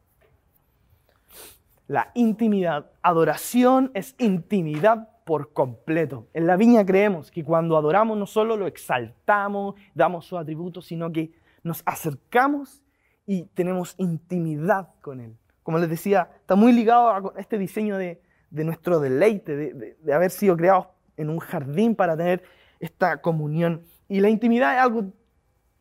la 1.87 2.11
intimidad. 2.13 2.91
Adoración 3.01 3.91
es 3.93 4.15
intimidad 4.17 5.09
por 5.25 5.53
completo. 5.53 6.27
En 6.33 6.47
la 6.47 6.57
viña 6.57 6.85
creemos 6.85 7.31
que 7.31 7.43
cuando 7.43 7.77
adoramos 7.77 8.17
no 8.17 8.25
solo 8.25 8.55
lo 8.55 8.67
exaltamos, 8.67 9.75
damos 9.93 10.25
sus 10.25 10.39
atributos, 10.39 10.85
sino 10.85 11.11
que 11.11 11.31
nos 11.63 11.81
acercamos 11.85 12.83
y 13.25 13.43
tenemos 13.53 13.95
intimidad 13.97 14.89
con 15.01 15.19
Él. 15.19 15.37
Como 15.67 15.79
les 15.79 15.89
decía, 15.89 16.29
está 16.39 16.55
muy 16.55 16.71
ligado 16.71 17.09
a 17.09 17.33
este 17.35 17.57
diseño 17.57 17.97
de, 17.97 18.21
nuestro 18.51 19.01
deleite, 19.01 19.53
de, 19.53 20.13
haber 20.13 20.31
sido 20.31 20.55
creados 20.55 20.87
en 21.17 21.29
un 21.29 21.39
jardín 21.39 21.93
para 21.93 22.15
tener 22.15 22.41
esta 22.79 23.19
comunión. 23.21 23.83
Y 24.07 24.21
la 24.21 24.29
intimidad 24.29 24.77
es 24.77 24.81
algo 24.81 25.11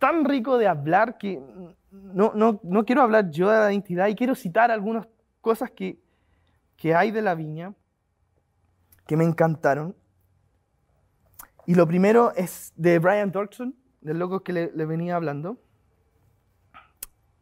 tan 0.01 0.25
rico 0.25 0.59
de 0.59 0.66
hablar 0.66 1.18
que 1.18 1.40
no, 1.92 2.33
no, 2.35 2.59
no 2.64 2.85
quiero 2.85 3.03
hablar 3.03 3.31
yo 3.31 3.49
de 3.49 3.59
la 3.61 3.72
intimidad 3.72 4.09
y 4.09 4.16
quiero 4.16 4.35
citar 4.35 4.72
algunos 4.72 5.07
cosas 5.40 5.70
que, 5.70 6.01
hay 6.92 7.12
de 7.12 7.22
la 7.22 7.37
viña 7.37 7.72
que 9.07 9.16
me 9.16 9.22
encantaron. 9.22 9.94
Y 11.64 11.77
lo 11.77 11.87
primero 11.87 12.33
es 12.35 12.72
de 12.75 12.99
Brian 12.99 13.31
Dorkson, 13.31 13.77
del 14.01 14.18
loco 14.18 14.42
que 14.42 14.53
le, 14.53 14.85
venía 14.85 15.14
hablando. 15.14 15.61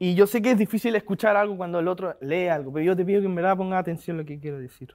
Y 0.04 0.14
yo 0.14 0.26
sé 0.26 0.42
que 0.42 0.50
es 0.50 0.58
difícil 0.58 0.94
escuchar 0.96 1.34
algo 1.34 1.56
cuando 1.56 1.78
el 1.78 1.88
otro 1.88 2.18
lee 2.20 2.48
algo, 2.48 2.70
pero 2.70 2.84
yo 2.84 2.94
te 2.94 3.06
pido 3.06 3.22
que 3.22 3.26
en 3.26 3.34
verdad 3.34 3.56
ponga 3.56 3.78
atención 3.78 4.18
a 4.18 4.20
lo 4.20 4.26
que 4.26 4.38
quiero 4.38 4.58
decir. 4.58 4.94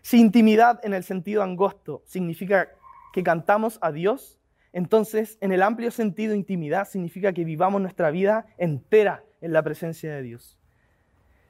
Si 0.00 0.20
intimidad 0.20 0.78
en 0.84 0.94
el 0.94 1.02
sentido 1.02 1.42
angosto 1.42 2.04
significa 2.06 2.68
que 3.12 3.24
cantamos 3.24 3.80
a 3.82 3.90
Dios, 3.90 4.38
entonces 4.72 5.38
en 5.40 5.50
el 5.50 5.60
amplio 5.60 5.90
sentido 5.90 6.36
intimidad 6.36 6.86
significa 6.86 7.32
que 7.32 7.44
vivamos 7.44 7.80
nuestra 7.80 8.12
vida 8.12 8.46
entera 8.58 9.24
en 9.40 9.52
la 9.52 9.64
presencia 9.64 10.14
de 10.14 10.22
Dios. 10.22 10.56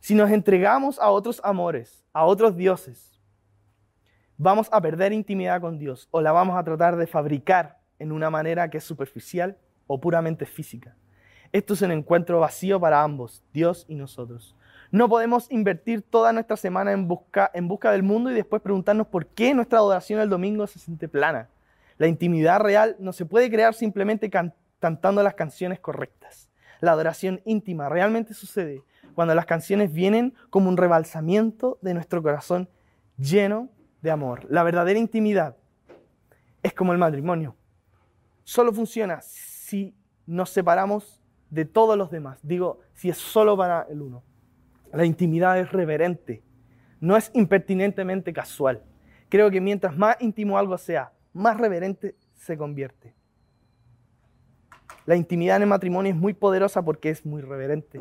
Si 0.00 0.14
nos 0.14 0.30
entregamos 0.30 0.98
a 0.98 1.10
otros 1.10 1.42
amores, 1.44 2.06
a 2.14 2.24
otros 2.24 2.56
dioses, 2.56 3.20
vamos 4.38 4.70
a 4.72 4.80
perder 4.80 5.12
intimidad 5.12 5.60
con 5.60 5.78
Dios 5.78 6.08
o 6.10 6.22
la 6.22 6.32
vamos 6.32 6.56
a 6.56 6.64
tratar 6.64 6.96
de 6.96 7.06
fabricar 7.06 7.80
en 7.98 8.12
una 8.12 8.30
manera 8.30 8.70
que 8.70 8.78
es 8.78 8.84
superficial 8.84 9.58
o 9.86 10.00
puramente 10.00 10.46
física. 10.46 10.94
Esto 11.52 11.74
es 11.74 11.82
un 11.82 11.92
encuentro 11.92 12.40
vacío 12.40 12.80
para 12.80 13.02
ambos, 13.02 13.42
Dios 13.52 13.84
y 13.88 13.94
nosotros. 13.94 14.56
No 14.90 15.08
podemos 15.08 15.50
invertir 15.50 16.02
toda 16.02 16.32
nuestra 16.32 16.56
semana 16.56 16.92
en 16.92 17.08
busca, 17.08 17.50
del 17.90 18.02
mundo 18.02 18.30
y 18.30 18.34
después 18.34 18.62
preguntarnos 18.62 19.06
por 19.08 19.26
qué 19.26 19.54
nuestra 19.54 19.78
adoración 19.78 20.20
el 20.20 20.28
domingo 20.28 20.66
se 20.66 20.78
siente 20.78 21.08
plana. 21.08 21.48
La 21.98 22.06
intimidad 22.06 22.60
real 22.60 22.96
no 22.98 23.12
se 23.12 23.26
puede 23.26 23.50
crear 23.50 23.74
simplemente 23.74 24.30
cantando 24.30 25.22
las 25.22 25.34
canciones 25.34 25.80
correctas. 25.80 26.50
La 26.80 26.92
adoración 26.92 27.40
íntima 27.44 27.88
realmente 27.88 28.34
sucede 28.34 28.82
cuando 29.14 29.34
las 29.34 29.46
canciones 29.46 29.92
vienen 29.92 30.34
como 30.50 30.68
un 30.68 30.76
rebalsamiento 30.76 31.78
de 31.80 31.94
nuestro 31.94 32.22
corazón 32.22 32.68
lleno 33.16 33.70
de 34.02 34.10
amor. 34.10 34.46
La 34.50 34.62
verdadera 34.62 34.98
intimidad 34.98 35.56
es 36.62 36.74
como 36.74 36.92
el 36.92 36.98
matrimonio. 36.98 37.56
Solo 38.44 38.72
funciona 38.72 39.20
si 39.66 39.96
nos 40.26 40.50
separamos 40.50 41.20
de 41.50 41.64
todos 41.64 41.98
los 41.98 42.08
demás. 42.08 42.38
Digo, 42.44 42.78
si 42.94 43.08
es 43.08 43.18
solo 43.18 43.56
para 43.56 43.84
el 43.90 44.00
uno. 44.00 44.22
La 44.92 45.04
intimidad 45.04 45.58
es 45.58 45.72
reverente, 45.72 46.44
no 47.00 47.16
es 47.16 47.32
impertinentemente 47.34 48.32
casual. 48.32 48.84
Creo 49.28 49.50
que 49.50 49.60
mientras 49.60 49.96
más 49.96 50.16
íntimo 50.20 50.56
algo 50.56 50.78
sea, 50.78 51.12
más 51.32 51.58
reverente 51.58 52.14
se 52.34 52.56
convierte. 52.56 53.12
La 55.04 55.16
intimidad 55.16 55.56
en 55.56 55.62
el 55.62 55.68
matrimonio 55.68 56.12
es 56.12 56.18
muy 56.18 56.32
poderosa 56.32 56.84
porque 56.84 57.10
es 57.10 57.26
muy 57.26 57.42
reverente. 57.42 58.00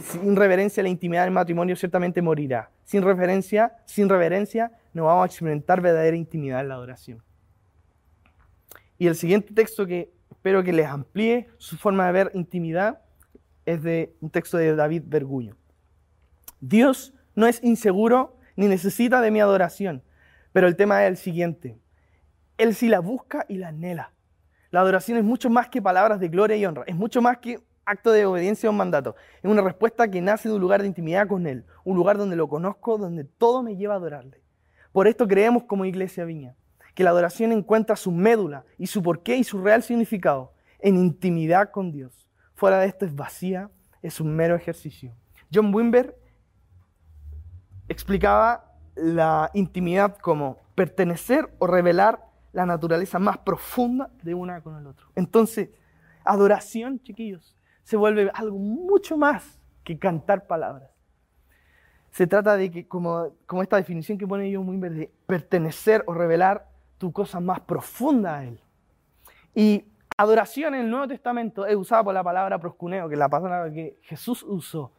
Sin 0.00 0.34
reverencia, 0.34 0.82
la 0.82 0.88
intimidad 0.88 1.22
en 1.22 1.28
el 1.28 1.34
matrimonio 1.34 1.76
ciertamente 1.76 2.20
morirá. 2.20 2.68
Sin 2.82 3.02
reverencia, 3.02 3.76
sin 3.84 4.08
reverencia, 4.08 4.72
no 4.92 5.04
vamos 5.04 5.22
a 5.22 5.26
experimentar 5.26 5.80
verdadera 5.80 6.16
intimidad 6.16 6.60
en 6.60 6.68
la 6.68 6.74
adoración. 6.74 7.22
Y 8.98 9.06
el 9.06 9.14
siguiente 9.14 9.54
texto 9.54 9.86
que 9.86 10.19
espero 10.40 10.64
que 10.64 10.72
les 10.72 10.86
amplíe 10.86 11.50
su 11.58 11.76
forma 11.76 12.06
de 12.06 12.12
ver 12.12 12.30
intimidad 12.32 13.02
es 13.66 13.82
de 13.82 14.16
un 14.22 14.30
texto 14.30 14.56
de 14.56 14.74
David 14.74 15.02
Berguño. 15.04 15.54
Dios 16.62 17.12
no 17.34 17.46
es 17.46 17.62
inseguro 17.62 18.38
ni 18.56 18.66
necesita 18.66 19.20
de 19.20 19.30
mi 19.30 19.40
adoración, 19.40 20.02
pero 20.52 20.66
el 20.66 20.76
tema 20.76 21.04
es 21.04 21.10
el 21.10 21.18
siguiente. 21.18 21.78
Él 22.56 22.74
sí 22.74 22.88
la 22.88 23.00
busca 23.00 23.44
y 23.50 23.58
la 23.58 23.68
anhela. 23.68 24.14
La 24.70 24.80
adoración 24.80 25.18
es 25.18 25.24
mucho 25.24 25.50
más 25.50 25.68
que 25.68 25.82
palabras 25.82 26.18
de 26.20 26.28
gloria 26.28 26.56
y 26.56 26.64
honra, 26.64 26.84
es 26.86 26.96
mucho 26.96 27.20
más 27.20 27.36
que 27.36 27.60
acto 27.84 28.10
de 28.10 28.24
obediencia 28.24 28.70
a 28.70 28.70
un 28.70 28.78
mandato. 28.78 29.16
Es 29.42 29.50
una 29.50 29.60
respuesta 29.60 30.10
que 30.10 30.22
nace 30.22 30.48
de 30.48 30.54
un 30.54 30.62
lugar 30.62 30.80
de 30.80 30.88
intimidad 30.88 31.28
con 31.28 31.46
Él, 31.46 31.66
un 31.84 31.96
lugar 31.96 32.16
donde 32.16 32.36
lo 32.36 32.48
conozco, 32.48 32.96
donde 32.96 33.24
todo 33.24 33.62
me 33.62 33.76
lleva 33.76 33.92
a 33.92 33.98
adorarle. 33.98 34.40
Por 34.90 35.06
esto 35.06 35.28
creemos 35.28 35.64
como 35.64 35.84
Iglesia 35.84 36.24
Viña, 36.24 36.56
que 36.94 37.04
la 37.04 37.10
adoración 37.10 37.52
encuentra 37.52 37.96
su 37.96 38.12
médula 38.12 38.64
y 38.78 38.86
su 38.86 39.02
porqué 39.02 39.36
y 39.36 39.44
su 39.44 39.62
real 39.62 39.82
significado 39.82 40.52
en 40.78 40.96
intimidad 40.96 41.70
con 41.70 41.92
Dios. 41.92 42.28
Fuera 42.54 42.78
de 42.78 42.86
esto 42.86 43.06
es 43.06 43.14
vacía, 43.14 43.70
es 44.02 44.20
un 44.20 44.34
mero 44.34 44.54
ejercicio. 44.54 45.14
John 45.52 45.74
Wimber 45.74 46.16
explicaba 47.88 48.72
la 48.94 49.50
intimidad 49.54 50.16
como 50.18 50.58
pertenecer 50.74 51.50
o 51.58 51.66
revelar 51.66 52.24
la 52.52 52.66
naturaleza 52.66 53.18
más 53.18 53.38
profunda 53.38 54.10
de 54.22 54.34
una 54.34 54.60
con 54.62 54.76
el 54.76 54.86
otro. 54.86 55.06
Entonces, 55.14 55.70
adoración, 56.24 57.00
chiquillos, 57.02 57.56
se 57.82 57.96
vuelve 57.96 58.30
algo 58.34 58.58
mucho 58.58 59.16
más 59.16 59.60
que 59.84 59.98
cantar 59.98 60.46
palabras. 60.46 60.90
Se 62.10 62.26
trata 62.26 62.56
de 62.56 62.70
que, 62.70 62.88
como, 62.88 63.32
esta 63.62 63.76
definición 63.76 64.18
que 64.18 64.26
pone 64.26 64.52
John 64.54 64.68
Wimber, 64.68 64.92
de 64.92 65.12
pertenecer 65.26 66.02
o 66.06 66.14
revelar 66.14 66.69
tu 67.00 67.10
cosa 67.12 67.40
más 67.40 67.60
profunda 67.60 68.36
a 68.36 68.44
Él. 68.44 68.60
Y 69.54 69.82
adoración 70.18 70.74
en 70.74 70.82
el 70.82 70.90
Nuevo 70.90 71.08
Testamento 71.08 71.64
es 71.64 71.74
usada 71.74 72.04
por 72.04 72.12
la 72.12 72.22
palabra 72.22 72.58
proscuneo, 72.58 73.08
que 73.08 73.14
es 73.14 73.18
la 73.18 73.30
palabra 73.30 73.72
que 73.72 73.98
Jesús 74.02 74.42
usó. 74.42 74.92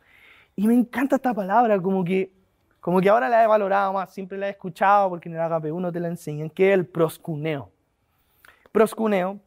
Y 0.56 0.68
me 0.68 0.74
encanta 0.74 1.18
esta 1.18 1.32
palabra, 1.32 1.80
como 1.80 2.04
que, 2.04 2.34
como 2.80 3.00
que 3.02 3.08
ahora 3.08 3.30
la 3.30 3.44
he 3.44 3.48
valorado 3.48 3.94
más, 3.94 4.12
siempre 4.12 4.40
la 4.40 4.48
he 4.48 4.50
escuchado 4.50 5.10
porque 5.10 5.30
en 5.30 5.36
el 5.36 5.42
agape 5.42 5.72
1 5.72 5.92
te 5.92 6.00
la 6.00 6.08
enseñan, 6.08 6.50
que 6.50 6.70
es 6.70 6.74
el 6.74 6.88
proscuneo. 6.88 7.72
Proscuneo 8.72 9.40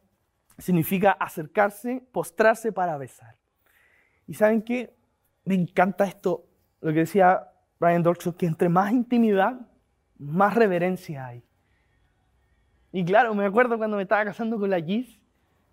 significa 0.57 1.11
acercarse, 1.11 2.07
postrarse 2.13 2.71
para 2.71 2.97
besar. 2.97 3.35
Y 4.27 4.33
saben 4.33 4.61
qué? 4.61 4.95
Me 5.43 5.55
encanta 5.55 6.05
esto, 6.05 6.45
lo 6.79 6.93
que 6.93 6.99
decía 6.99 7.51
Brian 7.81 8.01
Dorkson, 8.01 8.31
que 8.31 8.45
entre 8.45 8.69
más 8.69 8.93
intimidad, 8.93 9.59
más 10.17 10.55
reverencia 10.55 11.27
hay. 11.27 11.43
Y 12.95 13.03
claro, 13.03 13.35
me 13.35 13.43
acuerdo 13.43 13.77
cuando 13.77 13.97
me 13.97 14.03
estaba 14.03 14.23
casando 14.23 14.57
con 14.57 14.69
la 14.69 14.79
Gis 14.79 15.19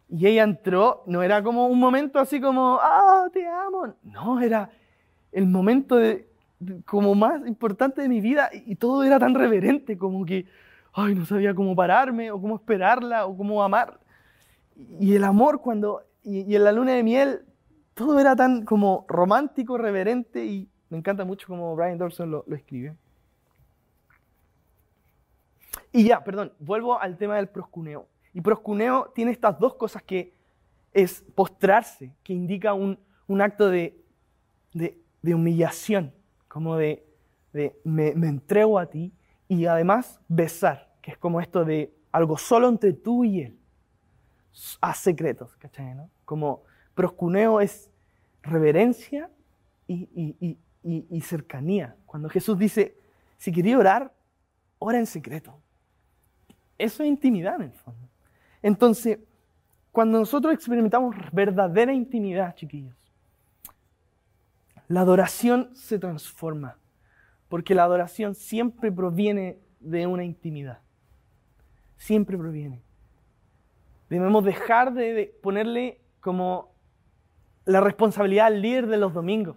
y 0.08 0.26
ella 0.26 0.42
entró, 0.42 1.04
no 1.06 1.22
era 1.22 1.40
como 1.40 1.68
un 1.68 1.78
momento 1.78 2.18
así 2.18 2.40
como, 2.40 2.80
ah, 2.82 3.28
te 3.32 3.46
amo. 3.46 3.94
No, 4.02 4.40
era 4.40 4.70
el 5.30 5.46
momento 5.46 5.94
de, 5.94 6.28
como 6.84 7.14
más 7.14 7.46
importante 7.46 8.02
de 8.02 8.08
mi 8.08 8.20
vida 8.20 8.50
y, 8.52 8.74
todo 8.74 9.04
era 9.04 9.20
tan 9.20 9.36
reverente 9.36 9.96
como 9.96 10.26
que, 10.26 10.46
ay, 10.94 11.14
no 11.14 11.24
sabía 11.24 11.54
cómo 11.54 11.76
pararme 11.76 12.32
o 12.32 12.40
cómo 12.40 12.56
esperarla 12.56 13.24
o 13.24 13.36
cómo 13.36 13.62
amar. 13.62 14.00
Y 14.98 15.14
el 15.14 15.22
amor 15.22 15.60
cuando, 15.60 16.02
y, 16.24 16.56
en 16.56 16.64
la 16.64 16.72
luna 16.72 16.94
de 16.94 17.04
miel, 17.04 17.42
todo 17.94 18.18
era 18.18 18.34
tan 18.34 18.64
como 18.64 19.06
romántico, 19.08 19.78
reverente 19.78 20.44
y 20.44 20.68
me 20.90 20.98
encanta 20.98 21.24
mucho 21.24 21.46
como 21.46 21.76
Brian 21.76 21.98
Dawson 21.98 22.32
lo, 22.32 22.42
lo 22.48 22.56
escribe. 22.56 22.96
Y 25.92 26.04
ya, 26.04 26.24
perdón, 26.24 26.52
vuelvo 26.58 26.98
al 26.98 27.18
tema 27.18 27.36
del 27.36 27.48
proscuneo. 27.48 28.08
Y 28.32 28.40
proscuneo 28.40 29.12
tiene 29.14 29.30
estas 29.30 29.58
dos 29.58 29.74
cosas 29.74 30.02
que 30.02 30.32
es 30.92 31.22
postrarse, 31.34 32.14
que 32.22 32.32
indica 32.32 32.72
un, 32.72 32.98
acto 33.40 33.68
de, 33.68 34.02
humillación, 35.22 36.12
como 36.48 36.76
de, 36.76 37.04
me, 37.84 38.08
entrego 38.08 38.78
a 38.78 38.86
ti, 38.86 39.12
y 39.48 39.66
además 39.66 40.20
besar, 40.28 40.94
que 41.02 41.10
es 41.10 41.18
como 41.18 41.40
esto 41.40 41.64
de 41.64 41.94
algo 42.10 42.38
solo 42.38 42.68
entre 42.68 42.94
tú 42.94 43.24
y 43.24 43.42
él, 43.42 43.58
a 44.80 44.94
secretos, 44.94 45.56
¿cachai? 45.56 45.94
No? 45.94 46.10
Como 46.24 46.62
proscuneo 46.94 47.60
es 47.60 47.90
reverencia 48.42 49.30
y, 49.86 50.58
y 50.82 51.20
cercanía. 51.20 51.96
Cuando 52.06 52.28
Jesús 52.30 52.58
dice, 52.58 52.96
si 53.36 53.52
quería 53.52 53.78
orar, 53.78 54.14
ora 54.78 54.98
en 54.98 55.06
secreto. 55.06 55.61
Eso 56.82 57.04
es 57.04 57.08
intimidad 57.08 57.54
en 57.54 57.62
el 57.62 57.72
fondo. 57.72 58.08
Entonces, 58.60 59.20
cuando 59.92 60.18
nosotros 60.18 60.52
experimentamos 60.52 61.14
verdadera 61.30 61.92
intimidad, 61.92 62.56
chiquillos, 62.56 62.96
la 64.88 65.02
adoración 65.02 65.70
se 65.74 66.00
transforma, 66.00 66.76
porque 67.48 67.76
la 67.76 67.84
adoración 67.84 68.34
siempre 68.34 68.90
proviene 68.90 69.60
de 69.78 70.08
una 70.08 70.24
intimidad. 70.24 70.80
Siempre 71.98 72.36
proviene. 72.36 72.82
Debemos 74.10 74.44
dejar 74.44 74.92
de 74.92 75.32
ponerle 75.40 76.00
como 76.18 76.72
la 77.64 77.80
responsabilidad 77.80 78.46
al 78.46 78.60
líder 78.60 78.88
de 78.88 78.96
los 78.96 79.14
domingos, 79.14 79.56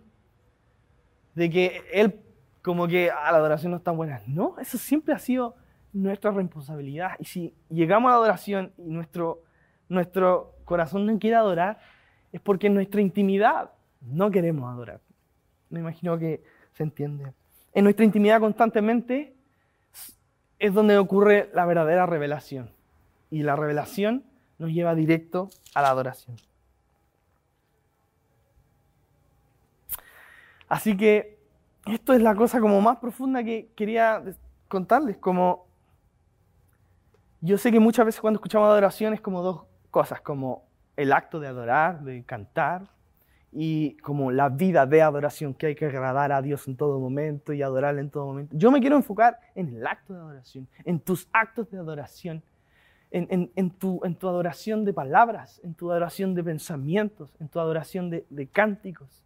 de 1.33 1.49
que 1.49 1.81
él 1.91 2.21
como 2.61 2.87
que 2.87 3.09
ah, 3.09 3.31
la 3.31 3.39
adoración 3.39 3.71
no 3.71 3.77
está 3.77 3.89
buena. 3.89 4.21
No, 4.27 4.59
eso 4.59 4.77
siempre 4.77 5.15
ha 5.15 5.19
sido 5.19 5.55
nuestra 5.95 6.31
responsabilidad. 6.31 7.11
Y 7.19 7.25
si 7.25 7.53
llegamos 7.69 8.09
a 8.09 8.11
la 8.11 8.17
adoración 8.17 8.73
y 8.77 8.89
nuestro, 8.89 9.43
nuestro 9.87 10.53
corazón 10.65 11.05
no 11.05 11.17
quiere 11.17 11.37
adorar, 11.37 11.79
es 12.33 12.41
porque 12.41 12.67
en 12.67 12.73
nuestra 12.73 13.01
intimidad 13.01 13.71
no 14.01 14.29
queremos 14.29 14.71
adorar. 14.71 14.99
Me 15.69 15.79
imagino 15.79 16.19
que 16.19 16.43
se 16.73 16.83
entiende. 16.83 17.33
En 17.73 17.85
nuestra 17.85 18.03
intimidad 18.03 18.41
constantemente 18.41 19.33
es 20.59 20.73
donde 20.73 20.97
ocurre 20.97 21.49
la 21.53 21.65
verdadera 21.65 22.05
revelación. 22.05 22.69
Y 23.31 23.43
la 23.43 23.55
revelación 23.55 24.25
nos 24.57 24.71
lleva 24.71 24.95
directo 24.95 25.49
a 25.73 25.81
la 25.81 25.89
adoración. 25.89 26.35
Así 30.67 30.97
que 30.97 31.37
esto 31.85 32.13
es 32.13 32.21
la 32.21 32.35
cosa 32.35 32.59
como 32.59 32.81
más 32.81 32.97
profunda 32.97 33.43
que 33.43 33.69
quería 33.75 34.23
contarles, 34.67 35.17
como 35.17 35.67
yo 37.45 37.57
sé 37.57 37.71
que 37.71 37.79
muchas 37.79 38.05
veces 38.05 38.21
cuando 38.21 38.37
escuchamos 38.37 38.67
adoración 38.67 39.13
es 39.13 39.21
como 39.21 39.41
dos 39.41 39.65
cosas, 39.91 40.21
como 40.21 40.65
el 40.97 41.11
acto 41.13 41.39
de 41.39 41.47
adorar, 41.47 42.01
de 42.01 42.23
cantar, 42.23 42.89
y 43.57 43.95
como 43.97 44.31
la 44.31 44.49
vida 44.49 44.85
de 44.85 45.01
adoración, 45.01 45.53
que 45.53 45.67
hay 45.67 45.75
que 45.75 45.85
agradar 45.85 46.33
a 46.33 46.41
Dios 46.41 46.67
en 46.67 46.75
todo 46.75 46.99
momento 46.99 47.53
y 47.53 47.61
adorarle 47.61 48.01
en 48.01 48.09
todo 48.09 48.25
momento. 48.25 48.53
Yo 48.57 48.69
me 48.69 48.81
quiero 48.81 48.97
enfocar 48.97 49.39
en 49.55 49.69
el 49.69 49.87
acto 49.87 50.13
de 50.13 50.19
adoración, 50.19 50.67
en 50.83 50.99
tus 50.99 51.29
actos 51.31 51.71
de 51.71 51.77
adoración, 51.77 52.43
en, 53.11 53.69
tu, 53.71 54.01
en 54.03 54.15
tu, 54.15 54.27
adoración 54.27 54.83
de 54.83 54.91
palabras, 54.91 55.61
en 55.63 55.73
tu 55.73 55.89
adoración 55.89 56.35
de 56.35 56.43
pensamientos, 56.43 57.33
en 57.39 57.47
tu 57.47 57.61
adoración 57.61 58.09
de, 58.09 58.25
de 58.29 58.47
cánticos. 58.47 59.23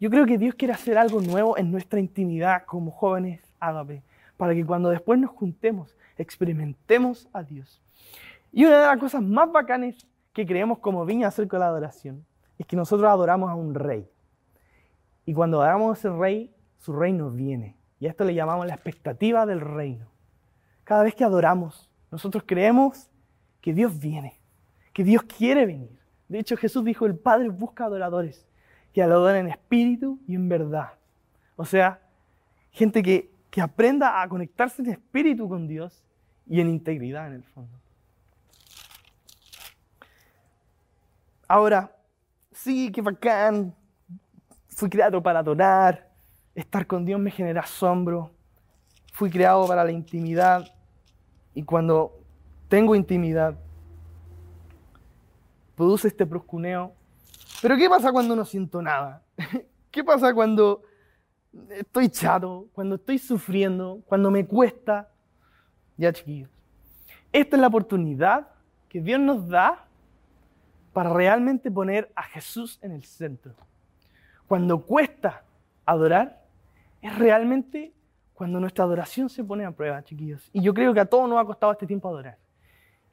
Yo 0.00 0.08
creo 0.08 0.24
que 0.24 0.38
Dios 0.38 0.54
quiere 0.54 0.72
hacer 0.72 0.96
algo 0.96 1.20
nuevo 1.20 1.58
en 1.58 1.70
nuestra 1.70 2.00
intimidad 2.00 2.64
como 2.64 2.90
jóvenes 2.90 3.42
ágape, 3.60 4.02
para 4.38 4.54
que 4.54 4.64
cuando 4.64 4.88
después 4.88 5.20
nos 5.20 5.32
juntemos 5.32 5.94
experimentemos 6.20 7.28
a 7.32 7.42
Dios. 7.42 7.82
Y 8.52 8.64
una 8.64 8.80
de 8.80 8.86
las 8.86 8.98
cosas 8.98 9.22
más 9.22 9.50
bacanas 9.50 10.06
que 10.32 10.46
creemos 10.46 10.78
como 10.78 11.04
viña 11.04 11.28
acerca 11.28 11.56
de 11.56 11.60
la 11.60 11.68
adoración 11.68 12.24
es 12.58 12.66
que 12.66 12.76
nosotros 12.76 13.08
adoramos 13.08 13.50
a 13.50 13.54
un 13.54 13.74
rey. 13.74 14.08
Y 15.24 15.34
cuando 15.34 15.60
adoramos 15.60 15.96
a 15.96 15.98
ese 15.98 16.16
rey, 16.16 16.54
su 16.78 16.92
reino 16.92 17.30
viene. 17.30 17.76
Y 17.98 18.06
a 18.06 18.10
esto 18.10 18.24
le 18.24 18.34
llamamos 18.34 18.66
la 18.66 18.74
expectativa 18.74 19.46
del 19.46 19.60
reino. 19.60 20.06
Cada 20.84 21.02
vez 21.04 21.14
que 21.14 21.24
adoramos, 21.24 21.90
nosotros 22.10 22.44
creemos 22.46 23.10
que 23.60 23.72
Dios 23.72 23.98
viene, 23.98 24.40
que 24.92 25.04
Dios 25.04 25.22
quiere 25.22 25.66
venir. 25.66 26.00
De 26.28 26.38
hecho, 26.38 26.56
Jesús 26.56 26.84
dijo, 26.84 27.06
el 27.06 27.16
Padre 27.16 27.48
busca 27.48 27.84
adoradores 27.84 28.46
que 28.92 29.02
adoren 29.02 29.46
en 29.46 29.52
espíritu 29.52 30.18
y 30.26 30.34
en 30.34 30.48
verdad. 30.48 30.92
O 31.56 31.64
sea, 31.64 32.00
gente 32.70 33.02
que, 33.02 33.30
que 33.50 33.60
aprenda 33.60 34.22
a 34.22 34.28
conectarse 34.28 34.82
en 34.82 34.90
espíritu 34.90 35.48
con 35.48 35.68
Dios 35.68 36.02
y 36.50 36.60
en 36.60 36.68
integridad 36.68 37.28
en 37.28 37.34
el 37.34 37.44
fondo. 37.44 37.78
Ahora, 41.46 41.96
sí, 42.50 42.90
qué 42.90 43.00
bacán. 43.00 43.72
Fui 44.66 44.90
creado 44.90 45.22
para 45.22 45.38
adorar. 45.38 46.10
Estar 46.56 46.88
con 46.88 47.04
Dios 47.04 47.20
me 47.20 47.30
genera 47.30 47.60
asombro. 47.60 48.32
Fui 49.12 49.30
creado 49.30 49.68
para 49.68 49.84
la 49.84 49.92
intimidad. 49.92 50.66
Y 51.54 51.62
cuando 51.62 52.18
tengo 52.68 52.96
intimidad, 52.96 53.56
produce 55.76 56.08
este 56.08 56.26
proscuneo. 56.26 56.92
Pero 57.62 57.76
¿qué 57.76 57.88
pasa 57.88 58.10
cuando 58.10 58.34
no 58.34 58.44
siento 58.44 58.82
nada? 58.82 59.22
¿Qué 59.92 60.02
pasa 60.02 60.34
cuando 60.34 60.82
estoy 61.70 62.08
chato, 62.08 62.66
cuando 62.72 62.96
estoy 62.96 63.18
sufriendo, 63.18 64.02
cuando 64.06 64.32
me 64.32 64.44
cuesta? 64.44 65.10
Ya, 66.00 66.14
chiquillos. 66.14 66.48
Esta 67.30 67.56
es 67.56 67.60
la 67.60 67.68
oportunidad 67.68 68.48
que 68.88 69.02
Dios 69.02 69.20
nos 69.20 69.46
da 69.46 69.84
para 70.94 71.12
realmente 71.12 71.70
poner 71.70 72.10
a 72.14 72.22
Jesús 72.22 72.78
en 72.80 72.92
el 72.92 73.04
centro. 73.04 73.52
Cuando 74.48 74.80
cuesta 74.80 75.44
adorar, 75.84 76.42
es 77.02 77.18
realmente 77.18 77.92
cuando 78.32 78.58
nuestra 78.58 78.84
adoración 78.84 79.28
se 79.28 79.44
pone 79.44 79.66
a 79.66 79.72
prueba, 79.72 80.02
chiquillos. 80.02 80.48
Y 80.54 80.62
yo 80.62 80.72
creo 80.72 80.94
que 80.94 81.00
a 81.00 81.04
todos 81.04 81.28
nos 81.28 81.38
ha 81.38 81.44
costado 81.44 81.72
este 81.72 81.86
tiempo 81.86 82.08
adorar. 82.08 82.38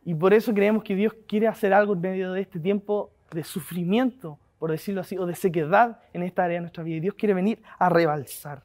Y 0.05 0.15
por 0.15 0.33
eso 0.33 0.53
creemos 0.53 0.81
que 0.81 0.95
Dios 0.95 1.13
quiere 1.27 1.49
hacer 1.49 1.73
algo 1.73 1.91
en 1.91 1.99
medio 1.99 2.31
de 2.31 2.39
este 2.39 2.57
tiempo 2.57 3.11
de 3.31 3.43
sufrimiento, 3.43 4.39
por 4.59 4.71
decirlo 4.71 5.01
así, 5.01 5.17
o 5.17 5.25
de 5.25 5.35
sequedad 5.35 5.99
en 6.13 6.23
esta 6.23 6.45
área 6.45 6.55
de 6.55 6.61
nuestra 6.61 6.83
vida. 6.83 6.95
Y 6.95 7.01
Dios 7.01 7.15
quiere 7.15 7.33
venir 7.33 7.61
a 7.77 7.89
rebalsar. 7.89 8.63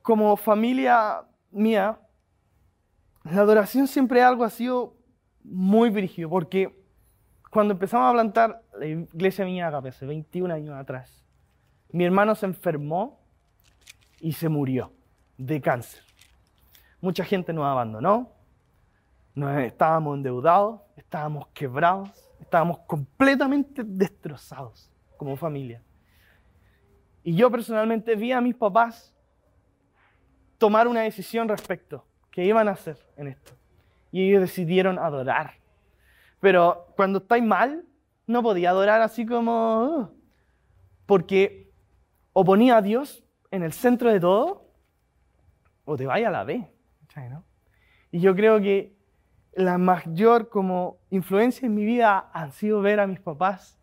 Como 0.00 0.34
familia 0.38 1.26
mía, 1.52 2.00
la 3.24 3.40
adoración 3.40 3.86
siempre 3.86 4.22
algo 4.22 4.44
ha 4.44 4.50
sido 4.50 4.96
muy 5.44 5.90
brígido, 5.90 6.28
porque 6.28 6.74
cuando 7.50 7.74
empezamos 7.74 8.08
a 8.08 8.12
plantar 8.12 8.62
la 8.78 8.86
iglesia 8.86 9.44
Agape 9.66 9.88
hace 9.88 10.06
21 10.06 10.52
años 10.54 10.74
atrás, 10.74 11.22
mi 11.90 12.04
hermano 12.04 12.34
se 12.34 12.46
enfermó 12.46 13.20
y 14.20 14.32
se 14.32 14.48
murió 14.48 14.92
de 15.36 15.60
cáncer. 15.60 16.02
Mucha 17.00 17.24
gente 17.24 17.52
nos 17.52 17.64
abandonó, 17.64 18.32
estábamos 19.58 20.16
endeudados, 20.16 20.80
estábamos 20.96 21.48
quebrados, 21.48 22.10
estábamos 22.40 22.78
completamente 22.86 23.82
destrozados 23.84 24.90
como 25.16 25.36
familia. 25.36 25.82
Y 27.24 27.34
yo 27.34 27.50
personalmente 27.50 28.14
vi 28.16 28.32
a 28.32 28.40
mis 28.40 28.54
papás 28.54 29.11
tomar 30.62 30.86
una 30.86 31.00
decisión 31.00 31.48
respecto, 31.48 32.06
que 32.30 32.44
iban 32.44 32.68
a 32.68 32.70
hacer 32.70 32.96
en 33.16 33.26
esto. 33.26 33.50
Y 34.12 34.28
ellos 34.28 34.42
decidieron 34.42 34.96
adorar. 34.96 35.54
Pero 36.38 36.86
cuando 36.94 37.18
estáis 37.18 37.42
mal, 37.42 37.84
no 38.28 38.44
podía 38.44 38.70
adorar 38.70 39.02
así 39.02 39.26
como... 39.26 39.82
Uh, 39.82 40.08
porque 41.04 41.72
o 42.32 42.44
ponía 42.44 42.76
a 42.76 42.80
Dios 42.80 43.24
en 43.50 43.64
el 43.64 43.72
centro 43.72 44.12
de 44.12 44.20
todo, 44.20 44.70
o 45.84 45.96
te 45.96 46.06
vaya 46.06 46.28
a 46.28 46.30
la 46.30 46.44
B. 46.44 46.70
Y 48.12 48.20
yo 48.20 48.36
creo 48.36 48.60
que 48.60 48.96
la 49.54 49.78
mayor 49.78 50.48
como 50.48 50.98
influencia 51.10 51.66
en 51.66 51.74
mi 51.74 51.84
vida 51.84 52.30
han 52.32 52.52
sido 52.52 52.80
ver 52.82 53.00
a 53.00 53.08
mis 53.08 53.18
papás 53.18 53.80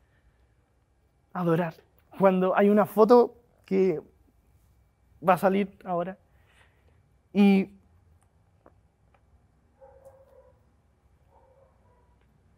adorar. 1.33 1.73
Cuando 2.17 2.55
hay 2.55 2.69
una 2.69 2.85
foto 2.85 3.35
que 3.65 3.99
va 5.21 5.33
a 5.33 5.37
salir 5.37 5.77
ahora 5.83 6.17
y 7.33 7.69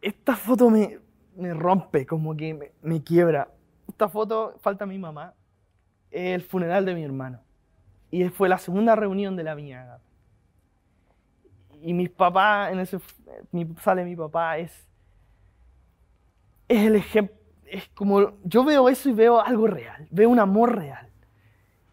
esta 0.01 0.35
foto 0.35 0.69
me, 0.69 0.99
rompe, 1.53 2.05
como 2.05 2.35
que 2.35 2.73
me, 2.81 3.03
quiebra. 3.03 3.49
Esta 3.87 4.09
foto, 4.09 4.55
falta 4.61 4.85
mi 4.85 4.97
mamá, 4.97 5.33
el 6.09 6.41
funeral 6.41 6.85
de 6.85 6.95
mi 6.95 7.03
hermano. 7.03 7.41
Y 8.09 8.27
fue 8.29 8.49
la 8.49 8.57
segunda 8.57 8.95
reunión 8.95 9.35
de 9.35 9.43
la 9.43 9.55
viña. 9.55 9.99
Y 11.81 11.93
mis 11.93 12.09
papás, 12.09 12.71
en 12.71 12.79
ese 12.79 12.99
sale 13.81 14.03
mi 14.03 14.15
papá, 14.15 14.57
es, 14.57 14.71
es 16.67 16.85
el 16.85 16.95
ejemplo, 16.95 17.35
es 17.65 17.87
como, 17.89 18.33
yo 18.43 18.63
veo 18.63 18.89
eso 18.89 19.09
y 19.09 19.13
veo 19.13 19.39
algo 19.39 19.65
real, 19.67 20.07
veo 20.11 20.29
un 20.29 20.39
amor 20.39 20.75
real. 20.75 21.10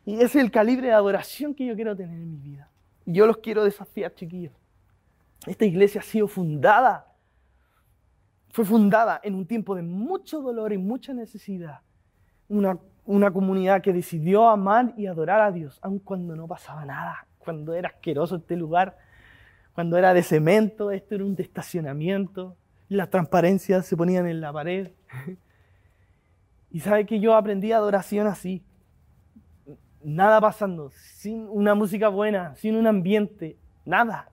Y 0.08 0.14
ese 0.14 0.24
es 0.24 0.44
el 0.44 0.50
calibre 0.50 0.88
de 0.88 0.94
adoración 0.94 1.54
que 1.54 1.66
yo 1.66 1.74
quiero 1.74 1.94
tener 1.94 2.18
en 2.18 2.30
mi 2.30 2.38
vida. 2.38 2.70
Yo 3.04 3.26
los 3.26 3.38
quiero 3.38 3.62
desafiar, 3.62 4.14
chiquillos. 4.14 4.54
Esta 5.46 5.64
iglesia 5.64 6.00
ha 6.00 6.04
sido 6.04 6.26
fundada 6.26 7.08
fue 8.50 8.64
fundada 8.64 9.20
en 9.22 9.34
un 9.34 9.46
tiempo 9.46 9.74
de 9.74 9.82
mucho 9.82 10.40
dolor 10.40 10.72
y 10.72 10.78
mucha 10.78 11.12
necesidad. 11.12 11.80
Una, 12.48 12.78
una 13.04 13.30
comunidad 13.30 13.82
que 13.82 13.92
decidió 13.92 14.48
amar 14.48 14.94
y 14.96 15.06
adorar 15.06 15.40
a 15.40 15.52
Dios, 15.52 15.78
aun 15.82 15.98
cuando 15.98 16.34
no 16.34 16.46
pasaba 16.46 16.84
nada, 16.84 17.26
cuando 17.38 17.74
era 17.74 17.90
asqueroso 17.90 18.36
este 18.36 18.56
lugar, 18.56 18.96
cuando 19.74 19.96
era 19.96 20.14
de 20.14 20.22
cemento, 20.22 20.90
esto 20.90 21.14
era 21.14 21.24
un 21.24 21.36
estacionamiento, 21.38 22.56
las 22.88 23.10
transparencias 23.10 23.86
se 23.86 23.96
ponían 23.96 24.26
en 24.26 24.40
la 24.40 24.52
pared. 24.52 24.90
Y 26.70 26.80
sabe 26.80 27.06
que 27.06 27.18
yo 27.18 27.34
aprendí 27.34 27.72
adoración 27.72 28.26
así, 28.26 28.62
nada 30.02 30.40
pasando, 30.40 30.90
sin 30.90 31.48
una 31.48 31.74
música 31.74 32.08
buena, 32.08 32.54
sin 32.56 32.76
un 32.76 32.86
ambiente, 32.86 33.56
nada. 33.84 34.30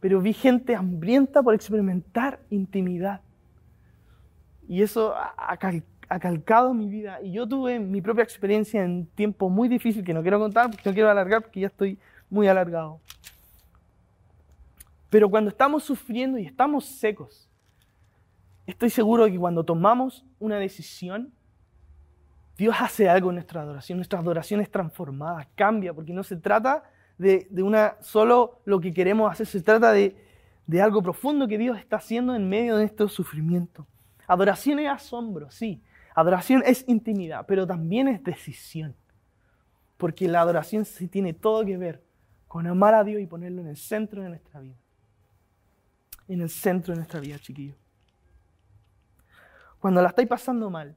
Pero 0.00 0.20
vi 0.20 0.32
gente 0.32 0.74
hambrienta 0.74 1.42
por 1.42 1.54
experimentar 1.54 2.40
intimidad. 2.50 3.20
Y 4.68 4.82
eso 4.82 5.14
ha, 5.16 5.56
calcado 6.20 6.74
mi 6.74 6.88
vida. 6.88 7.20
Y 7.22 7.32
yo 7.32 7.46
tuve 7.46 7.78
mi 7.78 8.00
propia 8.00 8.24
experiencia 8.24 8.84
en 8.84 9.06
tiempo 9.06 9.48
muy 9.48 9.68
difícil 9.68 10.04
que 10.04 10.14
no 10.14 10.22
quiero 10.22 10.38
contar 10.38 10.70
porque 10.70 10.88
no 10.88 10.94
quiero 10.94 11.10
alargar 11.10 11.42
porque 11.42 11.60
ya 11.60 11.66
estoy 11.68 11.98
muy 12.30 12.48
alargado. 12.48 13.00
Pero 15.10 15.30
cuando 15.30 15.50
estamos 15.50 15.84
sufriendo 15.84 16.38
y 16.38 16.46
estamos 16.46 16.84
secos, 16.84 17.48
estoy 18.66 18.90
seguro 18.90 19.26
que 19.26 19.38
cuando 19.38 19.64
tomamos 19.64 20.24
una 20.38 20.58
decisión, 20.58 21.32
Dios 22.56 22.76
hace 22.78 23.08
algo 23.08 23.30
en 23.30 23.36
nuestra 23.36 23.62
adoración. 23.62 23.98
Nuestra 23.98 24.18
adoración 24.18 24.60
es 24.60 24.70
transformada, 24.70 25.48
cambia, 25.54 25.92
porque 25.92 26.12
no 26.12 26.22
se 26.22 26.36
trata 26.36 26.84
de, 27.18 27.48
una 27.62 27.96
solo 28.00 28.60
lo 28.64 28.80
que 28.80 28.92
queremos 28.92 29.30
hacer, 29.30 29.46
se 29.46 29.60
trata 29.60 29.92
de, 29.92 30.16
algo 30.80 31.02
profundo 31.02 31.48
que 31.48 31.58
Dios 31.58 31.78
está 31.78 31.96
haciendo 31.96 32.34
en 32.34 32.48
medio 32.48 32.76
de 32.76 32.84
estos 32.84 33.12
sufrimientos. 33.12 33.86
Adoración 34.26 34.78
es 34.78 34.88
asombro, 34.88 35.50
sí. 35.50 35.82
Adoración 36.14 36.62
es 36.64 36.84
intimidad, 36.88 37.44
pero 37.46 37.66
también 37.66 38.08
es 38.08 38.22
decisión. 38.22 38.94
Porque 39.96 40.28
la 40.28 40.40
adoración 40.40 40.84
sí 40.84 41.08
tiene 41.08 41.34
todo 41.34 41.64
que 41.64 41.76
ver 41.76 42.02
con 42.46 42.66
amar 42.66 42.94
a 42.94 43.04
Dios 43.04 43.20
y 43.20 43.26
ponerlo 43.26 43.60
en 43.62 43.68
el 43.68 43.76
centro 43.76 44.22
de 44.22 44.28
nuestra 44.28 44.60
vida. 44.60 44.76
En 46.28 46.40
el 46.40 46.48
centro 46.48 46.92
de 46.92 46.98
nuestra 46.98 47.20
vida, 47.20 47.38
chiquillos. 47.38 47.76
Cuando 49.80 50.00
la 50.00 50.08
estáis 50.08 50.28
pasando 50.28 50.70
mal 50.70 50.96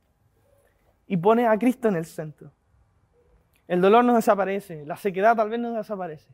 y 1.07 1.17
pones 1.17 1.47
a 1.47 1.57
Cristo 1.57 1.87
en 1.87 1.95
el 1.95 2.05
centro, 2.05 2.51
el 3.67 3.81
dolor 3.81 4.05
no 4.05 4.15
desaparece, 4.15 4.85
la 4.85 4.97
sequedad 4.97 5.35
tal 5.35 5.49
vez 5.49 5.59
no 5.59 5.73
desaparece, 5.73 6.29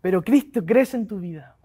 pero 0.00 0.22
Cristo 0.22 0.64
crece 0.64 0.96
en 0.96 1.06
tu 1.06 1.18
vida 1.18 1.56